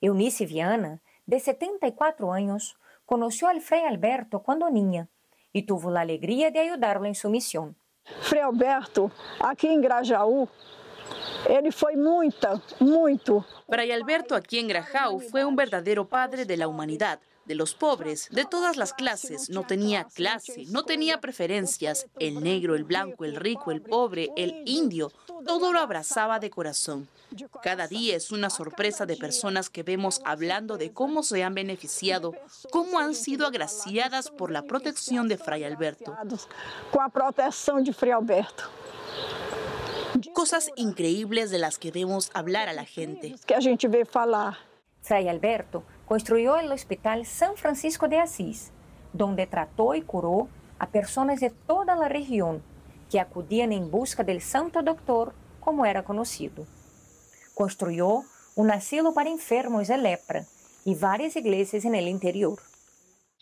Eunice 0.01 0.45
Viana, 0.45 1.01
de 1.27 1.39
74 1.39 2.29
anos, 2.31 2.75
conheceu 3.05 3.47
al 3.49 3.59
Frei 3.59 3.85
Alberto 3.85 4.39
quando 4.39 4.69
niña 4.69 5.09
e 5.53 5.61
teve 5.61 5.87
a 5.97 5.99
alegria 5.99 6.49
de 6.49 6.59
ajudá-lo 6.59 7.05
em 7.05 7.13
sua 7.13 7.29
missão. 7.29 7.75
Frei 8.21 8.41
Alberto, 8.41 9.11
aqui 9.39 9.67
em 9.67 9.81
Grajaú, 9.81 10.47
Él 11.47 11.71
fue 11.73 11.95
mucho, 11.95 12.61
muito. 12.79 13.45
Fray 13.67 13.91
Alberto 13.91 14.35
aquí 14.35 14.59
en 14.59 14.67
Grajau 14.67 15.19
fue 15.19 15.43
un 15.45 15.55
verdadero 15.55 16.07
padre 16.07 16.45
de 16.45 16.57
la 16.57 16.67
humanidad, 16.67 17.19
de 17.45 17.55
los 17.55 17.73
pobres, 17.73 18.27
de 18.31 18.45
todas 18.45 18.77
las 18.77 18.93
clases. 18.93 19.49
No 19.49 19.63
tenía 19.63 20.05
clase, 20.05 20.65
no 20.67 20.83
tenía 20.83 21.19
preferencias. 21.19 22.07
El 22.19 22.43
negro, 22.43 22.75
el 22.75 22.83
blanco, 22.83 23.25
el 23.25 23.35
rico, 23.35 23.71
el 23.71 23.81
pobre, 23.81 24.29
el 24.35 24.63
indio, 24.65 25.11
todo 25.45 25.73
lo 25.73 25.79
abrazaba 25.79 26.39
de 26.39 26.49
corazón. 26.49 27.09
Cada 27.63 27.87
día 27.87 28.15
es 28.15 28.31
una 28.31 28.49
sorpresa 28.49 29.05
de 29.05 29.15
personas 29.15 29.69
que 29.69 29.83
vemos 29.83 30.21
hablando 30.25 30.77
de 30.77 30.91
cómo 30.91 31.23
se 31.23 31.43
han 31.43 31.55
beneficiado, 31.55 32.33
cómo 32.71 32.99
han 32.99 33.15
sido 33.15 33.47
agraciadas 33.47 34.29
por 34.29 34.51
la 34.51 34.63
protección 34.63 35.27
de 35.27 35.37
Fray 35.37 35.63
Alberto. 35.63 36.15
Con 36.91 37.03
la 37.03 37.09
protección 37.09 37.83
de 37.83 37.93
Fray 37.93 38.11
Alberto. 38.11 38.63
Cosas 40.33 40.71
increíbles 40.75 41.51
de 41.51 41.57
las 41.57 41.77
que 41.77 41.91
debemos 41.91 42.31
hablar 42.33 42.69
a 42.69 42.73
la 42.73 42.85
gente. 42.85 43.35
Que 43.45 43.55
a 43.55 43.61
gente 43.61 43.87
ve 43.87 44.05
falar. 44.05 44.57
Fray 45.01 45.27
Alberto 45.27 45.83
construyó 46.05 46.57
el 46.57 46.71
Hospital 46.71 47.25
San 47.25 47.55
Francisco 47.55 48.07
de 48.07 48.19
Asís, 48.19 48.71
donde 49.13 49.47
trató 49.47 49.95
y 49.95 50.01
curó 50.01 50.47
a 50.79 50.87
personas 50.87 51.39
de 51.39 51.49
toda 51.49 51.95
la 51.95 52.09
región 52.09 52.61
que 53.09 53.19
acudían 53.19 53.71
en 53.71 53.91
busca 53.91 54.23
del 54.23 54.41
Santo 54.41 54.81
Doctor, 54.81 55.33
como 55.59 55.85
era 55.85 56.03
conocido. 56.03 56.65
Construyó 57.55 58.23
un 58.55 58.71
asilo 58.71 59.13
para 59.13 59.29
enfermos 59.29 59.87
de 59.87 59.97
lepra 59.97 60.45
y 60.85 60.95
varias 60.95 61.35
iglesias 61.35 61.85
en 61.85 61.95
el 61.95 62.07
interior. 62.07 62.59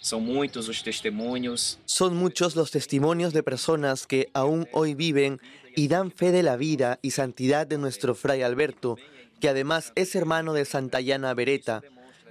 Son 0.01 0.23
muchos 0.23 0.65
los 0.67 0.81
testimonios. 0.81 1.77
Son 1.85 2.15
muchos 2.15 2.55
los 2.55 2.71
testimonios 2.71 3.33
de 3.33 3.43
personas 3.43 4.07
que 4.07 4.29
aún 4.33 4.65
hoy 4.71 4.93
viven 4.93 5.41
y 5.75 5.89
dan 5.89 6.11
fe 6.11 6.31
de 6.31 6.41
la 6.41 6.55
vida 6.55 6.99
y 7.01 7.11
santidad 7.11 7.67
de 7.67 7.77
nuestro 7.77 8.15
Fray 8.15 8.41
Alberto, 8.41 8.97
que 9.41 9.49
además 9.49 9.91
es 9.95 10.15
hermano 10.15 10.53
de 10.53 10.63
Santayana 10.63 11.33
Beretta. 11.33 11.81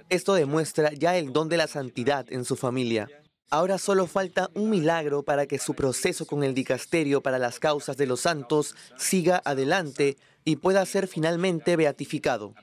Esto 0.09 0.33
demuestra 0.33 0.91
ya 0.93 1.15
el 1.15 1.31
don 1.31 1.47
de 1.47 1.57
la 1.57 1.67
santidad 1.67 2.25
en 2.31 2.43
su 2.43 2.55
familia. 2.55 3.07
Ahora 3.51 3.77
solo 3.77 4.07
falta 4.07 4.49
un 4.55 4.71
milagro 4.71 5.21
para 5.21 5.45
que 5.45 5.59
su 5.59 5.75
proceso 5.75 6.25
con 6.25 6.43
el 6.43 6.55
dicasterio 6.55 7.21
para 7.21 7.37
las 7.37 7.59
causas 7.59 7.97
de 7.97 8.07
los 8.07 8.21
santos 8.21 8.75
siga 8.97 9.43
adelante 9.45 10.17
y 10.43 10.55
pueda 10.55 10.83
ser 10.87 11.07
finalmente 11.07 11.75
beatificado. 11.75 12.55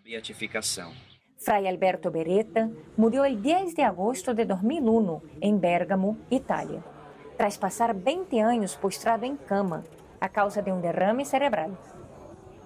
Fray 1.47 1.69
Alberto 1.69 2.11
Beretta 2.11 2.69
murió 2.97 3.25
el 3.25 3.41
10 3.41 3.77
de 3.77 3.85
agosto 3.85 4.35
de 4.35 4.47
2001 4.47 5.23
en 5.41 5.61
Bérgamo, 5.61 6.17
Italia, 6.29 6.83
tras 7.37 7.57
pasar 7.57 7.95
20 7.95 8.43
años 8.43 8.75
postrado 8.75 9.27
en 9.27 9.37
cama 9.37 9.85
a 10.19 10.29
causa 10.29 10.61
de 10.61 10.73
un 10.73 10.83
derrame 10.83 11.25
cerebral. 11.25 11.79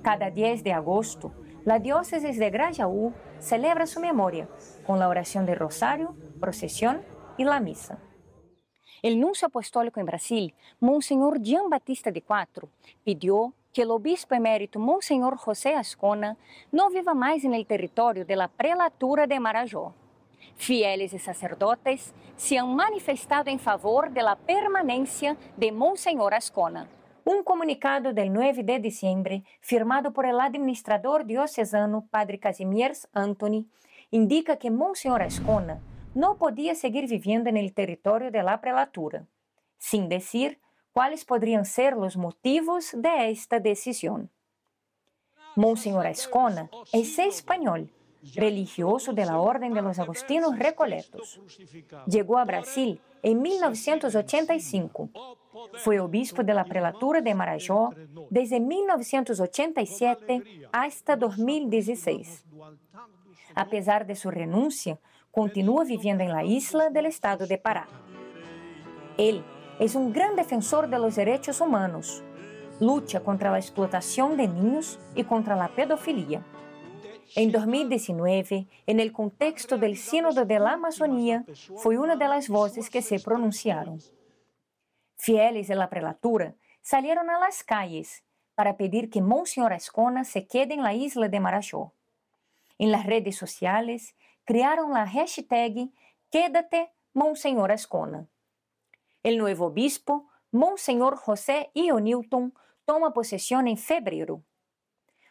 Cada 0.01 0.31
10 0.31 0.65
de 0.65 0.73
agosto, 0.73 1.31
la 1.67 1.79
diócesis 1.79 2.39
de 2.39 2.49
Grajaú 2.49 3.13
celebra 3.39 3.87
su 3.87 4.01
memoria 4.01 4.49
con 4.87 4.99
la 4.99 5.09
oración 5.09 5.45
de 5.45 5.57
rosario, 5.57 6.17
procesión 6.41 7.03
y 7.37 7.45
la 7.45 7.61
misa. 7.61 7.99
El 9.03 9.21
nuncio 9.21 9.49
apostólico 9.49 10.01
en 10.01 10.07
Brasil, 10.07 10.55
Monseñor 10.79 11.39
Jean 11.43 11.69
Batista 11.69 12.11
de 12.11 12.23
Quatro, 12.23 12.71
pidió 13.05 13.53
que 13.73 13.85
o 13.85 13.93
obispo 13.93 14.35
emérito 14.35 14.79
Monsenhor 14.81 15.37
José 15.39 15.75
Ascona 15.75 16.37
não 16.73 16.91
viva 16.91 17.15
mais 17.15 17.45
no 17.45 17.65
território 17.65 18.25
da 18.25 18.49
prelatura 18.49 19.27
de 19.27 19.39
Marajó. 19.39 19.93
Fieles 20.57 21.13
e 21.13 21.19
sacerdotes 21.19 22.13
se 22.37 22.59
han 22.59 22.67
manifestado 22.75 23.49
em 23.49 23.59
favor 23.59 24.11
da 24.11 24.37
permanência 24.37 25.37
de 25.57 25.71
Monsenhor 25.73 26.35
Ascona. 26.35 26.89
Um 27.25 27.43
comunicado 27.43 28.13
del 28.13 28.33
9 28.33 28.63
de 28.63 28.79
diciembre, 28.79 29.45
firmado 29.61 30.13
por 30.13 30.25
el 30.25 30.41
administrador 30.41 31.25
diocesano 31.25 32.07
Padre 32.11 32.39
Casimirs 32.39 33.07
Anthony, 33.15 33.67
indica 34.11 34.57
que 34.57 34.71
Monsenhor 34.71 35.23
Ascona 35.23 35.81
não 36.15 36.35
podia 36.35 36.75
seguir 36.75 37.07
vivendo 37.07 37.53
no 37.53 37.71
território 37.71 38.33
da 38.33 38.59
prelatura, 38.59 39.27
sem 39.79 40.09
decir 40.09 40.59
cuáles 40.93 41.25
podrían 41.25 41.65
ser 41.65 41.97
los 41.97 42.17
motivos 42.17 42.91
de 42.95 43.31
esta 43.31 43.61
decisión. 43.61 44.31
Monseñor 45.57 46.07
Ascona 46.07 46.71
es 46.93 47.19
español, 47.19 47.91
religioso 48.35 49.13
de 49.13 49.27
la 49.27 49.39
Orden 49.39 49.73
de 49.73 49.83
los 49.83 49.99
Agustinos 49.99 50.59
Recoletos. 50.59 51.41
Llegó 52.07 52.39
a 52.39 52.45
Brasil 52.45 53.01
en 53.23 53.43
1985. 53.43 55.11
Fue 55.79 56.01
obispo 56.01 56.43
de 56.43 56.55
la 56.55 56.65
prelatura 56.65 57.21
de 57.21 57.35
Marajó 57.35 57.95
desde 58.31 58.61
1987 58.61 60.43
hasta 60.73 61.17
2016. 61.17 62.45
A 63.55 63.65
pesar 63.67 64.07
de 64.07 64.15
su 64.15 64.31
renuncia, 64.31 64.99
continúa 65.31 65.85
viviendo 65.85 66.23
en 66.23 66.33
la 66.33 66.45
isla 66.45 66.91
del 66.91 67.07
estado 67.07 67.47
de 67.47 67.59
Pará. 67.59 67.89
Él 69.17 69.45
es 69.81 69.95
un 69.95 70.13
gran 70.13 70.37
defensor 70.37 70.91
de 70.91 70.99
los 70.99 71.17
derechos 71.17 71.63
humanos. 71.63 72.23
Lucha 72.81 73.21
contra 73.21 73.51
la 73.51 73.59
explotación 73.59 74.37
de 74.37 74.47
niños 74.47 75.01
y 75.15 75.25
contra 75.25 75.57
la 75.57 75.75
pedofilia. 75.75 76.45
En 77.35 77.51
2019, 77.51 78.67
en 78.87 79.01
el 79.01 79.11
contexto 79.11 79.79
del 79.79 79.97
Sínodo 79.97 80.45
de 80.45 80.59
la 80.59 80.79
una 81.97 82.17
de 82.17 82.29
las 82.29 82.49
voces 82.49 82.91
que 82.91 83.01
se 83.01 83.21
pronunciaron. 83.21 84.01
Fieles 85.17 85.69
de 85.69 85.77
la 85.77 85.89
prelatura 85.89 86.55
salieron 86.83 87.31
a 87.31 87.39
las 87.39 87.65
calles 87.65 88.23
para 88.55 88.77
pedir 88.77 89.09
que 89.09 89.23
Monseñor 89.23 89.73
Ascona 89.73 90.25
se 90.25 90.47
quede 90.47 90.75
en 90.75 90.83
la 90.83 90.93
isla 90.93 91.29
de 91.29 91.41
Marajó. 91.41 91.95
En 92.79 92.91
las 92.93 93.07
redes 93.07 93.37
sociales 93.37 94.15
crearon 94.45 94.93
la 94.93 95.09
hashtag 95.09 95.89
Quédate 96.31 96.93
Ascona. 97.71 98.29
El 99.23 99.37
nuevo 99.37 99.67
obispo, 99.67 100.29
Monseñor 100.51 101.17
José 101.17 101.71
Io 101.75 102.01
Newton, 102.01 102.55
toma 102.87 103.13
posesión 103.13 103.69
en 103.69 103.77
febrero. 103.77 104.43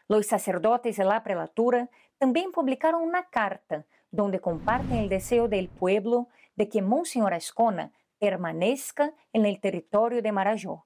Los 0.08 0.28
sacerdotes 0.28 0.98
de 0.98 1.06
la 1.06 1.24
prelatura 1.24 1.90
también 2.20 2.52
publicaron 2.52 3.02
una 3.02 3.30
carta 3.30 3.88
donde 4.12 4.42
comparten 4.42 4.98
el 4.98 5.10
deseo 5.10 5.48
del 5.48 5.70
pueblo 5.70 6.28
de 6.56 6.70
que 6.70 6.84
Monseñor 6.84 7.34
Ascona 7.34 7.92
permanezca 8.20 9.14
en 9.34 9.48
el 9.48 9.60
territorio 9.60 10.22
de 10.22 10.32
Marajó. 10.32 10.86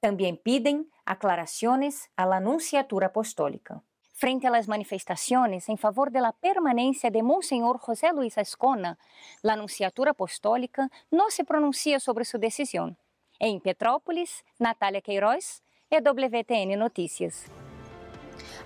También 0.00 0.38
piden 0.38 0.90
aclaraciones 1.04 2.10
a 2.16 2.24
la 2.24 2.36
Anunciatura 2.36 3.08
Apostólica. 3.08 3.82
Frente 4.18 4.48
a 4.48 4.50
las 4.50 4.66
manifestaciones 4.66 5.68
en 5.68 5.78
favor 5.78 6.10
de 6.10 6.20
la 6.20 6.32
permanencia 6.32 7.08
de 7.08 7.22
Monseñor 7.22 7.78
José 7.78 8.10
Luis 8.12 8.36
Ascona, 8.36 8.98
la 9.42 9.52
Anunciatura 9.52 10.10
Apostólica 10.10 10.90
no 11.12 11.30
se 11.30 11.44
pronuncia 11.44 12.00
sobre 12.00 12.24
su 12.24 12.36
decisión. 12.36 12.98
En 13.38 13.60
Petrópolis, 13.60 14.44
Natalia 14.58 15.02
Queiroz, 15.02 15.62
EWTN 15.88 16.76
Noticias. 16.76 17.44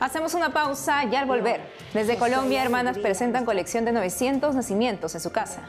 Hacemos 0.01 0.33
una 0.33 0.55
pausa 0.55 1.05
y 1.05 1.15
al 1.17 1.27
volver, 1.27 1.61
desde 1.93 2.17
Colombia, 2.17 2.63
hermanas 2.63 2.97
presentan 2.97 3.45
colección 3.45 3.85
de 3.85 3.93
900 3.93 4.55
nacimientos 4.55 5.15
en 5.15 5.21
su 5.21 5.33
casa. 5.33 5.69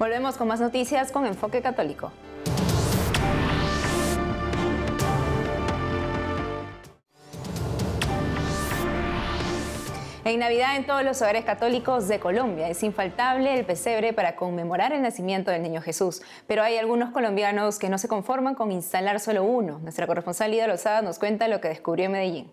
Volvemos 0.00 0.36
con 0.36 0.48
más 0.48 0.60
noticias 0.60 1.12
con 1.12 1.24
Enfoque 1.24 1.62
Católico. 1.62 2.10
En 10.24 10.38
Navidad 10.38 10.76
en 10.76 10.86
todos 10.86 11.02
los 11.02 11.20
hogares 11.20 11.44
católicos 11.44 12.06
de 12.06 12.20
Colombia 12.20 12.68
es 12.68 12.84
infaltable 12.84 13.58
el 13.58 13.66
pesebre 13.66 14.12
para 14.12 14.36
conmemorar 14.36 14.92
el 14.92 15.02
nacimiento 15.02 15.50
del 15.50 15.62
niño 15.62 15.82
Jesús, 15.82 16.22
pero 16.46 16.62
hay 16.62 16.76
algunos 16.76 17.10
colombianos 17.10 17.80
que 17.80 17.88
no 17.88 17.98
se 17.98 18.06
conforman 18.06 18.54
con 18.54 18.70
instalar 18.70 19.18
solo 19.18 19.42
uno. 19.42 19.80
Nuestra 19.80 20.06
corresponsal 20.06 20.52
Lida 20.52 20.68
Lozada 20.68 21.02
nos 21.02 21.18
cuenta 21.18 21.48
lo 21.48 21.60
que 21.60 21.66
descubrió 21.66 22.06
en 22.06 22.12
Medellín. 22.12 22.52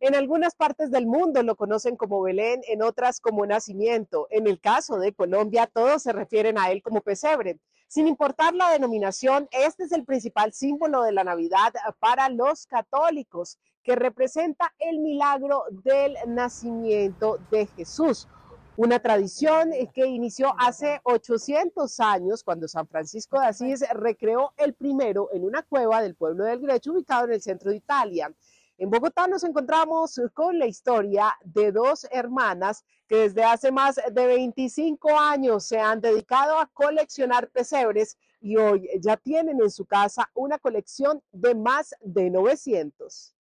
En 0.00 0.14
algunas 0.14 0.54
partes 0.54 0.90
del 0.90 1.06
mundo 1.06 1.42
lo 1.42 1.56
conocen 1.56 1.96
como 1.96 2.22
Belén, 2.22 2.62
en 2.68 2.82
otras 2.82 3.20
como 3.20 3.44
nacimiento. 3.44 4.26
En 4.30 4.46
el 4.46 4.58
caso 4.58 4.98
de 4.98 5.12
Colombia, 5.12 5.66
todos 5.70 6.04
se 6.04 6.12
refieren 6.14 6.56
a 6.58 6.70
él 6.70 6.82
como 6.82 7.02
pesebre. 7.02 7.58
Sin 7.86 8.08
importar 8.08 8.54
la 8.54 8.70
denominación, 8.70 9.46
este 9.50 9.84
es 9.84 9.92
el 9.92 10.06
principal 10.06 10.54
símbolo 10.54 11.02
de 11.02 11.12
la 11.12 11.22
Navidad 11.22 11.74
para 12.00 12.30
los 12.30 12.66
católicos, 12.66 13.58
que 13.84 13.94
representa 13.94 14.72
el 14.78 14.98
milagro 14.98 15.64
del 15.70 16.16
nacimiento 16.26 17.38
de 17.50 17.66
Jesús. 17.66 18.26
Una 18.76 18.98
tradición 18.98 19.70
que 19.94 20.06
inició 20.06 20.52
hace 20.58 21.00
800 21.04 22.00
años 22.00 22.42
cuando 22.42 22.66
San 22.66 22.88
Francisco 22.88 23.38
de 23.38 23.46
Asís 23.46 23.84
recreó 23.92 24.52
el 24.56 24.74
primero 24.74 25.28
en 25.32 25.44
una 25.44 25.62
cueva 25.62 26.02
del 26.02 26.16
pueblo 26.16 26.44
del 26.44 26.58
Grecho 26.58 26.92
ubicado 26.92 27.26
en 27.26 27.34
el 27.34 27.42
centro 27.42 27.70
de 27.70 27.76
Italia. 27.76 28.34
En 28.76 28.90
Bogotá 28.90 29.28
nos 29.28 29.44
encontramos 29.44 30.20
con 30.32 30.58
la 30.58 30.66
historia 30.66 31.32
de 31.44 31.70
dos 31.70 32.08
hermanas 32.10 32.84
que 33.06 33.16
desde 33.18 33.44
hace 33.44 33.70
más 33.70 34.00
de 34.10 34.26
25 34.26 35.16
años 35.16 35.64
se 35.64 35.78
han 35.78 36.00
dedicado 36.00 36.58
a 36.58 36.66
coleccionar 36.66 37.50
pesebres 37.50 38.18
y 38.40 38.56
hoy 38.56 38.88
ya 39.00 39.16
tienen 39.16 39.60
en 39.62 39.70
su 39.70 39.84
casa 39.84 40.28
una 40.34 40.58
colección 40.58 41.22
de 41.30 41.54
más 41.54 41.94
de 42.00 42.30
900. 42.30 43.33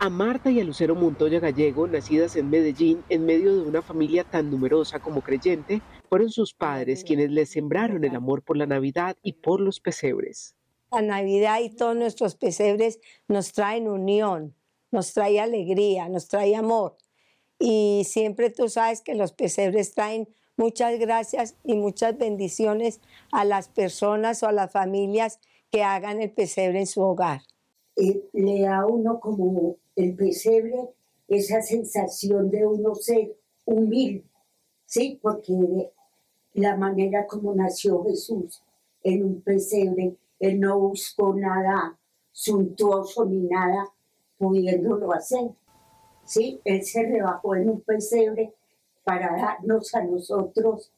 A 0.00 0.10
Marta 0.10 0.48
y 0.48 0.60
a 0.60 0.64
Lucero 0.64 0.94
Montoya 0.94 1.40
Gallego, 1.40 1.88
nacidas 1.88 2.36
en 2.36 2.48
Medellín 2.50 3.02
en 3.08 3.26
medio 3.26 3.56
de 3.56 3.62
una 3.62 3.82
familia 3.82 4.22
tan 4.22 4.48
numerosa 4.48 5.00
como 5.00 5.22
creyente, 5.22 5.82
fueron 6.08 6.30
sus 6.30 6.54
padres 6.54 7.02
quienes 7.02 7.32
les 7.32 7.50
sembraron 7.50 8.04
el 8.04 8.14
amor 8.14 8.44
por 8.44 8.56
la 8.56 8.66
Navidad 8.66 9.16
y 9.24 9.32
por 9.32 9.60
los 9.60 9.80
pesebres. 9.80 10.54
La 10.92 11.02
Navidad 11.02 11.58
y 11.62 11.70
todos 11.70 11.96
nuestros 11.96 12.36
pesebres 12.36 13.00
nos 13.26 13.50
traen 13.52 13.88
unión, 13.88 14.54
nos 14.92 15.14
trae 15.14 15.40
alegría, 15.40 16.08
nos 16.08 16.28
trae 16.28 16.54
amor. 16.54 16.96
Y 17.58 18.04
siempre 18.06 18.50
tú 18.50 18.68
sabes 18.68 19.00
que 19.00 19.16
los 19.16 19.32
pesebres 19.32 19.94
traen 19.94 20.28
muchas 20.56 20.96
gracias 21.00 21.56
y 21.64 21.74
muchas 21.74 22.16
bendiciones 22.16 23.00
a 23.32 23.44
las 23.44 23.68
personas 23.68 24.44
o 24.44 24.46
a 24.46 24.52
las 24.52 24.70
familias 24.70 25.40
que 25.72 25.82
hagan 25.82 26.22
el 26.22 26.30
pesebre 26.30 26.78
en 26.78 26.86
su 26.86 27.02
hogar. 27.02 27.40
Eh, 28.00 28.28
le 28.32 28.62
da 28.62 28.86
uno 28.86 29.18
como 29.18 29.76
el 29.96 30.14
pesebre 30.14 30.88
esa 31.26 31.60
sensación 31.60 32.48
de 32.50 32.64
uno 32.64 32.94
ser 32.94 33.36
humilde, 33.64 34.24
¿sí? 34.86 35.18
Porque 35.20 35.90
la 36.54 36.76
manera 36.76 37.26
como 37.26 37.54
nació 37.54 38.04
Jesús 38.04 38.62
en 39.02 39.24
un 39.24 39.40
pesebre, 39.40 40.16
él 40.38 40.60
no 40.60 40.78
buscó 40.78 41.34
nada 41.34 41.98
suntuoso 42.32 43.24
ni 43.26 43.48
nada 43.48 43.92
pudiéndolo 44.38 45.12
hacer. 45.12 45.50
¿sí? 46.24 46.60
Él 46.64 46.84
se 46.84 47.02
rebajó 47.02 47.56
en 47.56 47.68
un 47.70 47.80
pesebre 47.80 48.54
para 49.04 49.36
darnos 49.36 49.94
a 49.94 50.04
nosotros, 50.04 50.92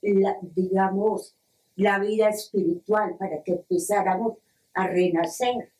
la, 0.00 0.36
digamos, 0.40 1.34
la 1.76 1.98
vida 1.98 2.28
espiritual, 2.28 3.16
para 3.18 3.42
que 3.42 3.52
empezáramos 3.52 4.38
a 4.74 4.86
renacer. 4.86 5.70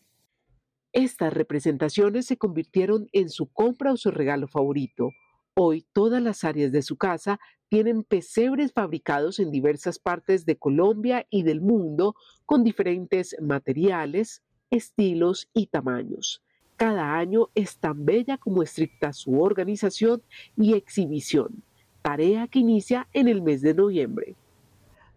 Estas 0.99 1.33
representaciones 1.33 2.27
se 2.27 2.39
convirtieron 2.39 3.07
en 3.13 3.29
su 3.29 3.47
compra 3.47 3.93
o 3.93 3.97
su 3.97 4.11
regalo 4.11 4.49
favorito. 4.49 5.11
Hoy 5.55 5.87
todas 5.93 6.21
las 6.21 6.43
áreas 6.43 6.73
de 6.73 6.83
su 6.83 6.97
casa 6.97 7.39
tienen 7.69 8.03
pesebres 8.03 8.73
fabricados 8.73 9.39
en 9.39 9.53
diversas 9.53 10.01
partes 10.01 10.45
de 10.45 10.57
Colombia 10.57 11.25
y 11.31 11.45
del 11.45 11.61
mundo 11.61 12.17
con 12.47 12.65
diferentes 12.65 13.37
materiales, 13.41 14.43
estilos 14.73 15.49
y 15.55 15.69
tamaños. 15.69 16.43
Cada 16.77 17.17
año 17.17 17.47
es 17.55 17.79
tan 17.79 18.05
bella 18.05 18.37
como 18.37 18.65
estricta 18.65 19.13
su 19.13 19.41
organización 19.41 20.21
y 20.57 20.75
exhibición, 20.75 21.63
tarea 22.03 22.49
que 22.49 22.59
inicia 22.59 23.07
en 23.13 23.29
el 23.29 23.41
mes 23.41 23.63
de 23.63 23.75
noviembre. 23.75 24.35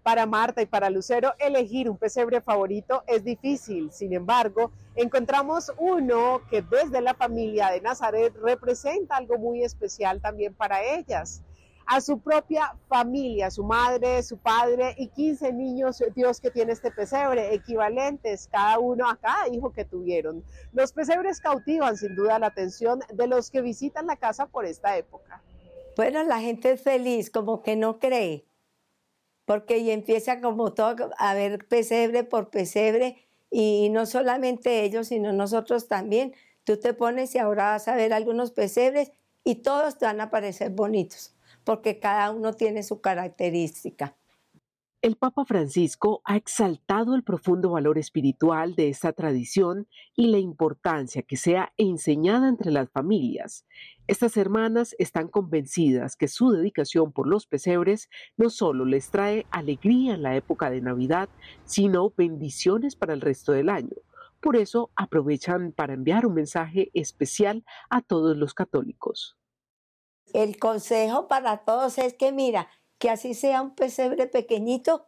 Para 0.03 0.25
Marta 0.25 0.61
y 0.61 0.65
para 0.65 0.89
Lucero, 0.89 1.33
elegir 1.37 1.89
un 1.89 1.97
pesebre 1.97 2.41
favorito 2.41 3.03
es 3.07 3.23
difícil. 3.23 3.91
Sin 3.91 4.13
embargo, 4.13 4.71
encontramos 4.95 5.71
uno 5.77 6.41
que 6.49 6.61
desde 6.63 7.01
la 7.01 7.13
familia 7.13 7.69
de 7.69 7.81
Nazaret 7.81 8.33
representa 8.41 9.17
algo 9.17 9.37
muy 9.37 9.63
especial 9.63 10.19
también 10.21 10.53
para 10.55 10.83
ellas 10.83 11.43
a 11.91 11.99
su 11.99 12.19
propia 12.19 12.73
familia, 12.87 13.51
su 13.51 13.65
madre, 13.65 14.23
su 14.23 14.37
padre 14.37 14.95
y 14.97 15.07
15 15.07 15.51
niños, 15.51 16.01
Dios 16.15 16.39
que 16.39 16.49
tiene 16.49 16.71
este 16.71 16.89
pesebre, 16.89 17.53
equivalentes 17.53 18.47
cada 18.49 18.79
uno 18.79 19.09
a 19.09 19.17
cada 19.17 19.49
hijo 19.49 19.73
que 19.73 19.83
tuvieron. 19.83 20.41
Los 20.71 20.93
pesebres 20.93 21.41
cautivan 21.41 21.97
sin 21.97 22.15
duda 22.15 22.39
la 22.39 22.47
atención 22.47 23.01
de 23.13 23.27
los 23.27 23.51
que 23.51 23.61
visitan 23.61 24.07
la 24.07 24.15
casa 24.15 24.45
por 24.45 24.65
esta 24.65 24.97
época. 24.97 25.41
Bueno, 25.97 26.23
la 26.23 26.39
gente 26.39 26.71
es 26.71 26.81
feliz, 26.81 27.29
como 27.29 27.61
que 27.61 27.75
no 27.75 27.99
cree, 27.99 28.45
porque 29.45 29.83
ya 29.83 29.93
empieza 29.93 30.41
como 30.41 30.73
todo 30.73 31.09
a 31.17 31.33
ver 31.33 31.67
pesebre 31.67 32.23
por 32.23 32.49
pesebre 32.49 33.27
y 33.49 33.89
no 33.89 34.05
solamente 34.05 34.83
ellos, 34.83 35.07
sino 35.07 35.33
nosotros 35.33 35.87
también. 35.87 36.33
Tú 36.63 36.77
te 36.77 36.93
pones 36.93 37.35
y 37.35 37.39
ahora 37.39 37.71
vas 37.71 37.87
a 37.87 37.95
ver 37.95 38.13
algunos 38.13 38.51
pesebres 38.51 39.11
y 39.43 39.55
todos 39.55 39.97
te 39.97 40.05
van 40.05 40.21
a 40.21 40.29
parecer 40.29 40.69
bonitos 40.71 41.35
porque 41.63 41.99
cada 41.99 42.31
uno 42.31 42.53
tiene 42.53 42.83
su 42.83 43.01
característica. 43.01 44.15
El 45.01 45.15
Papa 45.15 45.45
Francisco 45.45 46.21
ha 46.25 46.37
exaltado 46.37 47.15
el 47.15 47.23
profundo 47.23 47.71
valor 47.71 47.97
espiritual 47.97 48.75
de 48.75 48.89
esta 48.89 49.13
tradición 49.13 49.87
y 50.15 50.27
la 50.27 50.37
importancia 50.37 51.23
que 51.23 51.37
sea 51.37 51.73
enseñada 51.77 52.47
entre 52.47 52.69
las 52.69 52.87
familias. 52.91 53.65
Estas 54.05 54.37
hermanas 54.37 54.95
están 54.99 55.27
convencidas 55.27 56.15
que 56.15 56.27
su 56.27 56.51
dedicación 56.51 57.13
por 57.13 57.25
los 57.25 57.47
pesebres 57.47 58.11
no 58.37 58.51
solo 58.51 58.85
les 58.85 59.09
trae 59.09 59.47
alegría 59.49 60.13
en 60.13 60.21
la 60.21 60.35
época 60.35 60.69
de 60.69 60.81
Navidad, 60.81 61.29
sino 61.65 62.13
bendiciones 62.15 62.95
para 62.95 63.13
el 63.13 63.21
resto 63.21 63.53
del 63.53 63.69
año. 63.69 63.95
Por 64.39 64.55
eso 64.55 64.91
aprovechan 64.95 65.71
para 65.71 65.95
enviar 65.95 66.27
un 66.27 66.35
mensaje 66.35 66.91
especial 66.93 67.65
a 67.89 68.01
todos 68.01 68.37
los 68.37 68.53
católicos. 68.53 69.35
El 70.31 70.59
consejo 70.59 71.27
para 71.27 71.65
todos 71.65 71.97
es 71.97 72.13
que, 72.13 72.31
mira, 72.31 72.69
que 73.01 73.09
así 73.09 73.33
sea 73.33 73.63
un 73.63 73.73
pesebre 73.73 74.27
pequeñito, 74.27 75.07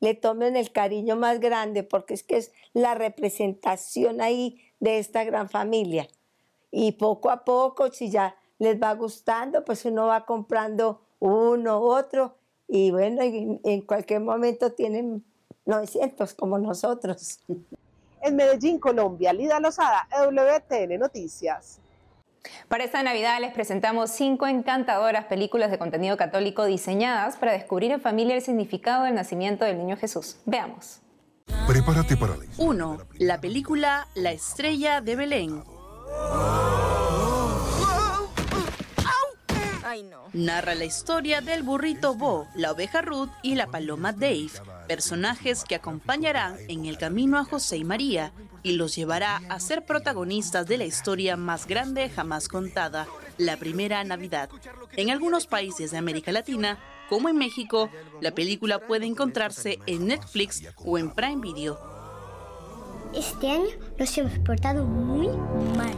le 0.00 0.14
tomen 0.14 0.56
el 0.56 0.72
cariño 0.72 1.14
más 1.14 1.38
grande, 1.38 1.84
porque 1.84 2.14
es 2.14 2.24
que 2.24 2.36
es 2.36 2.52
la 2.72 2.94
representación 2.96 4.20
ahí 4.20 4.60
de 4.80 4.98
esta 4.98 5.22
gran 5.22 5.48
familia. 5.48 6.08
Y 6.72 6.92
poco 6.92 7.30
a 7.30 7.44
poco, 7.44 7.92
si 7.92 8.10
ya 8.10 8.34
les 8.58 8.82
va 8.82 8.92
gustando, 8.94 9.64
pues 9.64 9.84
uno 9.84 10.08
va 10.08 10.26
comprando 10.26 11.00
uno, 11.20 11.78
otro, 11.78 12.34
y 12.66 12.90
bueno, 12.90 13.22
en 13.22 13.82
cualquier 13.82 14.20
momento 14.20 14.72
tienen 14.72 15.24
900 15.64 16.34
como 16.34 16.58
nosotros. 16.58 17.38
En 18.20 18.34
Medellín, 18.34 18.80
Colombia, 18.80 19.32
Lida 19.32 19.60
Lozada, 19.60 20.08
WTN 20.10 20.98
Noticias. 20.98 21.81
Para 22.68 22.84
esta 22.84 23.02
Navidad 23.02 23.40
les 23.40 23.52
presentamos 23.52 24.10
cinco 24.10 24.46
encantadoras 24.46 25.26
películas 25.26 25.70
de 25.70 25.78
contenido 25.78 26.16
católico 26.16 26.64
diseñadas 26.64 27.36
para 27.36 27.52
descubrir 27.52 27.92
en 27.92 28.00
familia 28.00 28.34
el 28.34 28.42
significado 28.42 29.04
del 29.04 29.14
nacimiento 29.14 29.64
del 29.64 29.78
niño 29.78 29.96
Jesús. 29.96 30.36
Veamos. 30.44 31.00
Prepárate 31.66 32.16
para 32.16 32.34
1. 32.58 32.98
La 33.18 33.40
película 33.40 34.08
La 34.14 34.32
estrella 34.32 35.00
de 35.00 35.16
Belén. 35.16 35.62
Narra 40.32 40.74
la 40.74 40.84
historia 40.84 41.42
del 41.42 41.62
burrito 41.62 42.14
Bo, 42.14 42.48
la 42.54 42.72
oveja 42.72 43.02
Ruth 43.02 43.28
y 43.42 43.54
la 43.54 43.66
paloma 43.66 44.12
Dave, 44.12 44.50
personajes 44.86 45.64
que 45.64 45.74
acompañarán 45.74 46.56
en 46.68 46.86
el 46.86 46.98
camino 46.98 47.38
a 47.38 47.44
José 47.44 47.78
y 47.78 47.84
María 47.84 48.32
y 48.62 48.72
los 48.72 48.94
llevará 48.94 49.42
a 49.48 49.60
ser 49.60 49.84
protagonistas 49.84 50.66
de 50.66 50.78
la 50.78 50.84
historia 50.84 51.36
más 51.36 51.66
grande 51.66 52.08
jamás 52.10 52.48
contada, 52.48 53.06
la 53.38 53.56
primera 53.56 54.02
Navidad. 54.04 54.48
En 54.96 55.10
algunos 55.10 55.46
países 55.46 55.90
de 55.90 55.98
América 55.98 56.32
Latina, 56.32 56.78
como 57.08 57.28
en 57.28 57.36
México, 57.36 57.90
la 58.20 58.32
película 58.32 58.78
puede 58.78 59.06
encontrarse 59.06 59.78
en 59.86 60.06
Netflix 60.06 60.62
o 60.76 60.98
en 60.98 61.10
Prime 61.10 61.40
Video. 61.40 61.78
Este 63.14 63.50
año 63.50 63.68
nos 63.98 64.16
hemos 64.16 64.38
portado 64.38 64.84
muy 64.84 65.28
mal. 65.76 65.94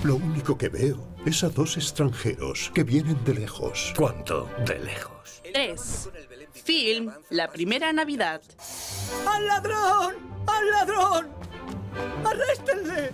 Lo 0.02 0.16
único 0.16 0.58
que 0.58 0.68
veo 0.68 1.06
es 1.28 1.44
a 1.44 1.50
dos 1.50 1.76
extranjeros 1.76 2.72
que 2.74 2.84
vienen 2.84 3.22
de 3.24 3.34
lejos. 3.34 3.92
¿Cuánto 3.94 4.48
de 4.66 4.78
lejos? 4.78 5.42
3. 5.52 6.08
Film 6.52 7.12
La 7.28 7.50
Primera 7.50 7.92
Navidad. 7.92 8.40
¡Al 9.26 9.46
ladrón! 9.46 10.16
¡Al 10.46 10.70
ladrón! 10.70 11.28
¡Arréstenle! 12.24 13.10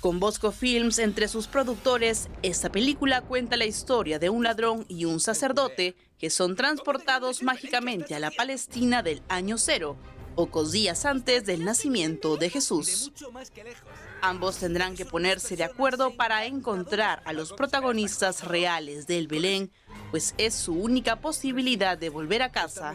Con 0.00 0.20
Bosco 0.20 0.52
Films 0.52 0.98
entre 0.98 1.26
sus 1.28 1.46
productores, 1.46 2.28
esta 2.42 2.70
película 2.70 3.22
cuenta 3.22 3.56
la 3.56 3.64
historia 3.64 4.18
de 4.18 4.28
un 4.28 4.44
ladrón 4.44 4.84
y 4.88 5.06
un 5.06 5.20
sacerdote 5.20 5.96
que 6.18 6.28
son 6.28 6.54
transportados 6.54 7.42
mágicamente 7.42 8.14
a 8.14 8.18
la 8.18 8.30
Palestina 8.30 9.02
del 9.02 9.22
año 9.28 9.56
cero, 9.56 9.96
pocos 10.36 10.72
días 10.72 11.06
antes 11.06 11.46
del 11.46 11.64
nacimiento 11.64 12.36
de 12.36 12.50
Jesús. 12.50 13.10
Ambos 14.24 14.58
tendrán 14.58 14.94
que 14.94 15.04
ponerse 15.04 15.56
de 15.56 15.64
acuerdo 15.64 16.14
para 16.14 16.46
encontrar 16.46 17.22
a 17.24 17.32
los 17.32 17.52
protagonistas 17.52 18.44
reales 18.44 19.08
del 19.08 19.26
Belén, 19.26 19.72
pues 20.12 20.36
es 20.38 20.54
su 20.54 20.74
única 20.74 21.16
posibilidad 21.16 21.98
de 21.98 22.08
volver 22.08 22.42
a 22.42 22.52
casa. 22.52 22.94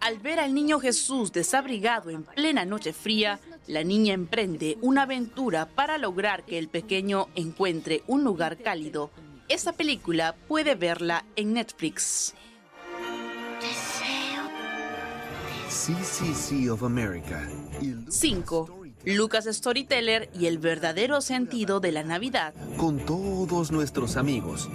Al 0.00 0.18
ver 0.18 0.40
al 0.40 0.54
niño 0.54 0.80
Jesús 0.80 1.30
desabrigado 1.30 2.08
en 2.08 2.22
plena 2.22 2.64
noche 2.64 2.94
fría, 2.94 3.38
la 3.66 3.84
niña 3.84 4.14
emprende 4.14 4.78
una 4.80 5.02
aventura 5.02 5.66
para 5.66 5.98
lograr 5.98 6.44
que 6.44 6.58
el 6.58 6.68
pequeño 6.68 7.28
encuentre 7.34 8.02
un 8.06 8.24
lugar 8.24 8.56
cálido. 8.56 9.10
Esta 9.50 9.72
película 9.72 10.34
puede 10.48 10.74
verla 10.74 11.26
en 11.36 11.52
Netflix. 11.52 12.34
CCC 15.68 16.70
of 16.70 16.82
America. 16.82 17.46
5. 18.08 18.79
Lucas 19.04 19.46
Storyteller 19.50 20.28
y 20.38 20.46
el 20.46 20.58
verdadero 20.58 21.20
sentido 21.20 21.80
de 21.80 21.92
la 21.92 22.02
Navidad. 22.02 22.54
Con 22.76 23.04
todos 23.06 23.70
nuestros 23.70 24.16
amigos. 24.16 24.68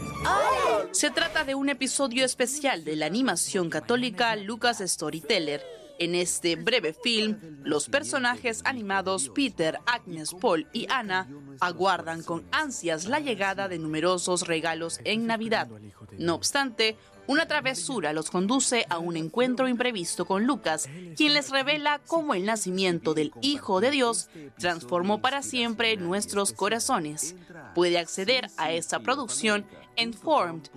Se 0.91 1.11
trata 1.11 1.43
de 1.43 1.55
un 1.55 1.69
episodio 1.69 2.25
especial 2.25 2.83
de 2.83 2.95
la 2.95 3.05
animación 3.05 3.69
católica 3.69 4.35
Lucas 4.35 4.81
Storyteller. 4.85 5.61
En 5.97 6.13
este 6.13 6.57
breve 6.57 6.93
film, 6.93 7.37
los 7.63 7.87
personajes 7.87 8.61
animados 8.65 9.29
Peter, 9.29 9.79
Agnes, 9.85 10.33
Paul 10.33 10.67
y 10.73 10.87
Anna 10.89 11.29
aguardan 11.61 12.21
con 12.21 12.43
ansias 12.51 13.05
la 13.05 13.19
llegada 13.19 13.69
de 13.69 13.79
numerosos 13.79 14.45
regalos 14.45 14.99
en 15.05 15.25
Navidad. 15.25 15.69
No 16.17 16.35
obstante, 16.35 16.97
una 17.27 17.47
travesura 17.47 18.13
los 18.13 18.29
conduce 18.29 18.85
a 18.89 18.99
un 18.99 19.17
encuentro 19.17 19.67
imprevisto 19.67 20.25
con 20.25 20.45
Lucas, 20.45 20.87
quien 21.15 21.33
les 21.33 21.49
revela 21.49 21.99
cómo 22.07 22.33
el 22.33 22.45
nacimiento 22.45 23.13
del 23.13 23.31
Hijo 23.41 23.81
de 23.81 23.91
Dios 23.91 24.29
transformó 24.57 25.21
para 25.21 25.41
siempre 25.41 25.97
nuestros 25.97 26.51
corazones. 26.53 27.35
Puede 27.73 27.97
acceder 27.97 28.49
a 28.57 28.71
esta 28.71 28.99
producción 28.99 29.65
en 29.95 30.13
formed.org, 30.13 30.71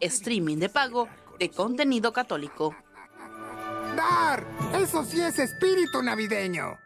streaming 0.00 0.58
de 0.58 0.68
pago 0.68 1.08
de 1.38 1.50
contenido 1.50 2.12
católico. 2.12 2.74
¡Dar! 3.96 4.44
¡Eso 4.74 5.04
sí 5.04 5.20
es 5.20 5.38
espíritu 5.38 6.02
navideño! 6.02 6.83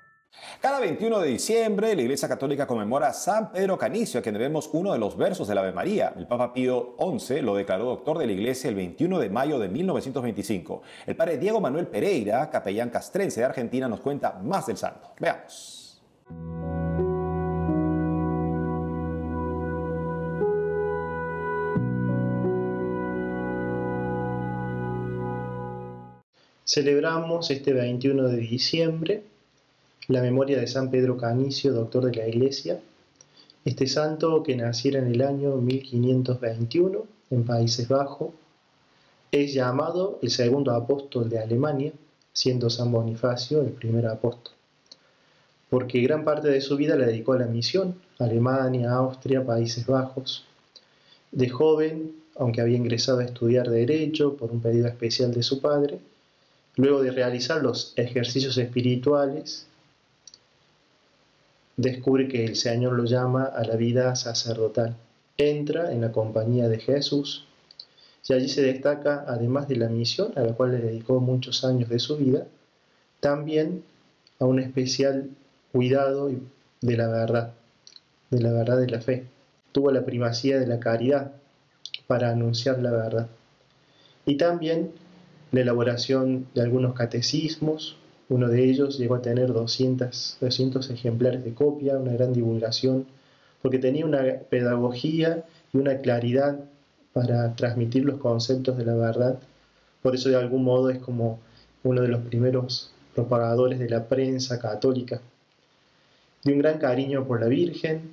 Cada 0.61 0.81
21 0.81 1.21
de 1.21 1.29
diciembre, 1.29 1.95
la 1.95 2.03
Iglesia 2.03 2.27
Católica 2.27 2.67
conmemora 2.67 3.07
a 3.07 3.13
San 3.13 3.53
Pedro 3.53 3.79
Canicio, 3.79 4.19
a 4.19 4.23
quien 4.25 4.35
debemos 4.35 4.69
uno 4.73 4.93
de 4.93 4.99
los 4.99 5.17
versos 5.17 5.47
de 5.47 5.55
la 5.55 5.61
Ave 5.61 5.71
María. 5.71 6.13
El 6.17 6.27
Papa 6.27 6.53
Pío 6.53 6.97
XI 6.99 7.43
lo 7.43 7.55
declaró 7.55 7.85
doctor 7.85 8.19
de 8.19 8.27
la 8.27 8.33
Iglesia 8.33 8.69
el 8.69 8.75
21 8.75 9.21
de 9.21 9.31
mayo 9.31 9.61
de 9.61 9.69
1925. 9.69 10.83
El 11.07 11.15
padre 11.15 11.39
Diego 11.39 11.61
Manuel 11.61 11.87
Pereira, 11.87 12.51
capellán 12.51 12.91
castrense 12.91 13.39
de 13.39 13.47
Argentina, 13.47 13.87
nos 13.87 14.01
cuenta 14.01 14.33
más 14.43 14.67
del 14.67 14.77
santo. 14.77 15.13
Veamos. 15.21 16.03
Celebramos 26.65 27.49
este 27.53 27.73
21 27.73 28.25
de 28.25 28.37
diciembre 28.39 29.38
la 30.09 30.23
memoria 30.23 30.59
de 30.59 30.67
San 30.67 30.91
Pedro 30.91 31.19
Canicio, 31.19 31.75
doctor 31.75 32.07
de 32.07 32.17
la 32.17 32.27
Iglesia, 32.27 32.81
este 33.67 33.87
santo 33.87 34.43
que 34.43 34.57
naciera 34.57 35.01
en 35.01 35.09
el 35.09 35.21
año 35.21 35.57
1521 35.57 37.07
en 37.31 37.45
Países 37.45 37.89
Bajos, 37.89 38.31
es 39.31 39.53
llamado 39.53 40.19
el 40.23 40.31
segundo 40.31 40.73
apóstol 40.73 41.29
de 41.29 41.39
Alemania, 41.39 41.93
siendo 42.33 42.71
San 42.71 42.91
Bonifacio 42.91 43.61
el 43.61 43.73
primer 43.73 44.07
apóstol, 44.07 44.55
porque 45.69 46.01
gran 46.01 46.25
parte 46.25 46.49
de 46.49 46.63
su 46.63 46.79
vida 46.79 46.97
la 46.97 47.05
dedicó 47.05 47.35
a 47.35 47.41
la 47.41 47.47
misión, 47.47 47.97
Alemania, 48.19 48.93
Austria, 48.93 49.45
Países 49.45 49.87
Bajos. 49.87 50.47
De 51.33 51.51
joven, 51.51 52.17
aunque 52.37 52.63
había 52.63 52.79
ingresado 52.79 53.19
a 53.19 53.25
estudiar 53.25 53.69
Derecho 53.69 54.39
por 54.39 54.53
un 54.53 54.63
pedido 54.63 54.87
especial 54.87 55.35
de 55.35 55.43
su 55.43 55.61
padre, 55.61 55.99
luego 56.77 57.03
de 57.03 57.11
realizar 57.11 57.63
los 57.63 57.93
ejercicios 57.97 58.57
espirituales, 58.57 59.68
descubre 61.79 62.29
que 62.29 62.45
el 62.45 62.57
Señor 62.57 62.93
lo 62.93 63.05
llama 63.05 63.45
a 63.45 63.65
la 63.65 63.77
vida 63.77 64.15
sacerdotal. 64.17 64.97
Entra 65.39 65.93
en 65.93 66.03
la 66.03 66.13
compañía 66.13 66.69
de 66.69 66.81
Jesús 66.81 67.47
y 68.29 68.35
allí 68.35 68.49
se 68.49 68.63
destaca, 68.63 69.25
además 69.27 69.69
de 69.69 69.77
la 69.77 69.89
misión 69.89 70.33
a 70.37 70.41
la 70.41 70.53
cual 70.53 70.73
le 70.73 70.79
dedicó 70.79 71.21
muchos 71.21 71.65
años 71.65 71.89
de 71.89 71.99
su 71.99 72.19
vida, 72.19 72.47
también 73.21 73.85
a 74.39 74.45
un 74.45 74.59
especial 74.59 75.31
cuidado 75.73 76.31
de 76.83 76.97
la 76.97 77.09
verdad, 77.09 77.55
de 78.31 78.41
la 78.41 78.53
verdad 78.53 78.79
de 78.79 78.89
la 78.89 79.01
fe. 79.01 79.25
Tuvo 79.73 79.91
la 79.93 80.05
primacía 80.05 80.59
de 80.59 80.67
la 80.67 80.81
caridad, 80.81 81.33
para 82.09 82.31
anunciar 82.31 82.81
la 82.81 82.91
verdad. 82.91 83.29
Y 84.27 84.37
también 84.37 84.91
la 85.53 85.61
elaboración 85.61 86.47
de 86.55 86.63
algunos 86.63 86.95
catecismos, 86.95 87.97
uno 88.29 88.49
de 88.49 88.65
ellos 88.65 88.99
llegó 88.99 89.15
a 89.15 89.23
tener 89.23 89.53
200, 89.53 90.39
200 90.41 90.91
ejemplares 90.91 91.45
de 91.45 91.55
copia, 91.55 91.99
una 91.99 92.13
gran 92.13 92.33
divulgación, 92.33 93.07
porque 93.63 93.79
tenía 93.79 94.05
una 94.05 94.23
pedagogía 94.51 95.45
y 95.73 95.79
una 95.79 95.99
claridad 95.99 96.59
para 97.13 97.55
transmitir 97.57 98.05
los 98.05 98.19
conceptos 98.19 98.77
de 98.77 98.85
la 98.85 98.95
verdad. 98.95 99.39
Por 100.03 100.15
eso 100.15 100.29
de 100.29 100.37
algún 100.37 100.65
modo 100.65 100.91
es 100.91 100.99
como 100.99 101.39
uno 101.83 102.03
de 102.03 102.09
los 102.09 102.21
primeros 102.23 102.93
propagadores 103.15 103.79
de 103.79 103.89
la 103.89 104.07
prensa 104.07 104.59
católica. 104.59 105.21
De 106.45 106.53
un 106.53 106.59
gran 106.59 106.79
cariño 106.79 107.27
por 107.27 107.41
la 107.41 107.49
Virgen, 107.49 108.13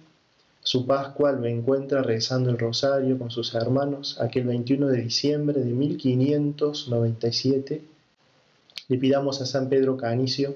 su 0.61 0.87
Pascua 0.87 1.31
lo 1.31 1.45
encuentra 1.45 2.01
rezando 2.01 2.49
el 2.49 2.57
rosario 2.57 3.19
con 3.19 3.29
sus 3.29 3.53
hermanos 3.53 4.19
aquel 4.19 4.45
21 4.45 4.87
de 4.87 5.01
diciembre 5.01 5.59
de 5.59 5.71
1597. 5.71 7.83
Le 8.87 8.97
pidamos 8.97 9.41
a 9.41 9.45
San 9.45 9.69
Pedro 9.69 9.97
Canicio 9.97 10.55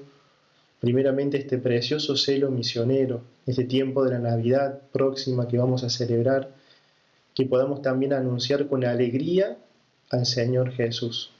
primeramente 0.80 1.36
este 1.36 1.58
precioso 1.58 2.16
celo 2.16 2.50
misionero, 2.50 3.22
este 3.46 3.64
tiempo 3.64 4.04
de 4.04 4.12
la 4.12 4.18
Navidad 4.18 4.80
próxima 4.92 5.46
que 5.46 5.58
vamos 5.58 5.84
a 5.84 5.90
celebrar, 5.90 6.50
que 7.34 7.44
podamos 7.44 7.82
también 7.82 8.12
anunciar 8.14 8.66
con 8.66 8.84
alegría 8.84 9.58
al 10.10 10.26
Señor 10.26 10.72
Jesús. 10.72 11.30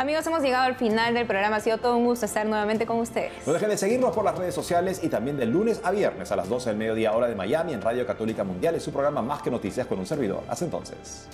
Amigos, 0.00 0.24
hemos 0.28 0.42
llegado 0.42 0.62
al 0.62 0.76
final 0.76 1.12
del 1.12 1.26
programa. 1.26 1.56
Ha 1.56 1.60
sido 1.60 1.78
todo 1.78 1.96
un 1.96 2.04
gusto 2.04 2.24
estar 2.24 2.46
nuevamente 2.46 2.86
con 2.86 3.00
ustedes. 3.00 3.32
No 3.44 3.52
dejen 3.52 3.68
de 3.68 3.76
seguirnos 3.76 4.14
por 4.14 4.24
las 4.24 4.38
redes 4.38 4.54
sociales 4.54 5.00
y 5.02 5.08
también 5.08 5.36
de 5.36 5.44
lunes 5.44 5.80
a 5.82 5.90
viernes 5.90 6.30
a 6.30 6.36
las 6.36 6.48
12 6.48 6.70
del 6.70 6.78
mediodía 6.78 7.10
hora 7.14 7.26
de 7.26 7.34
Miami 7.34 7.72
en 7.72 7.82
Radio 7.82 8.06
Católica 8.06 8.44
Mundial 8.44 8.76
y 8.76 8.80
su 8.80 8.92
programa 8.92 9.22
Más 9.22 9.42
que 9.42 9.50
Noticias 9.50 9.88
con 9.88 9.98
un 9.98 10.06
servidor. 10.06 10.44
Hasta 10.48 10.66
entonces. 10.66 11.26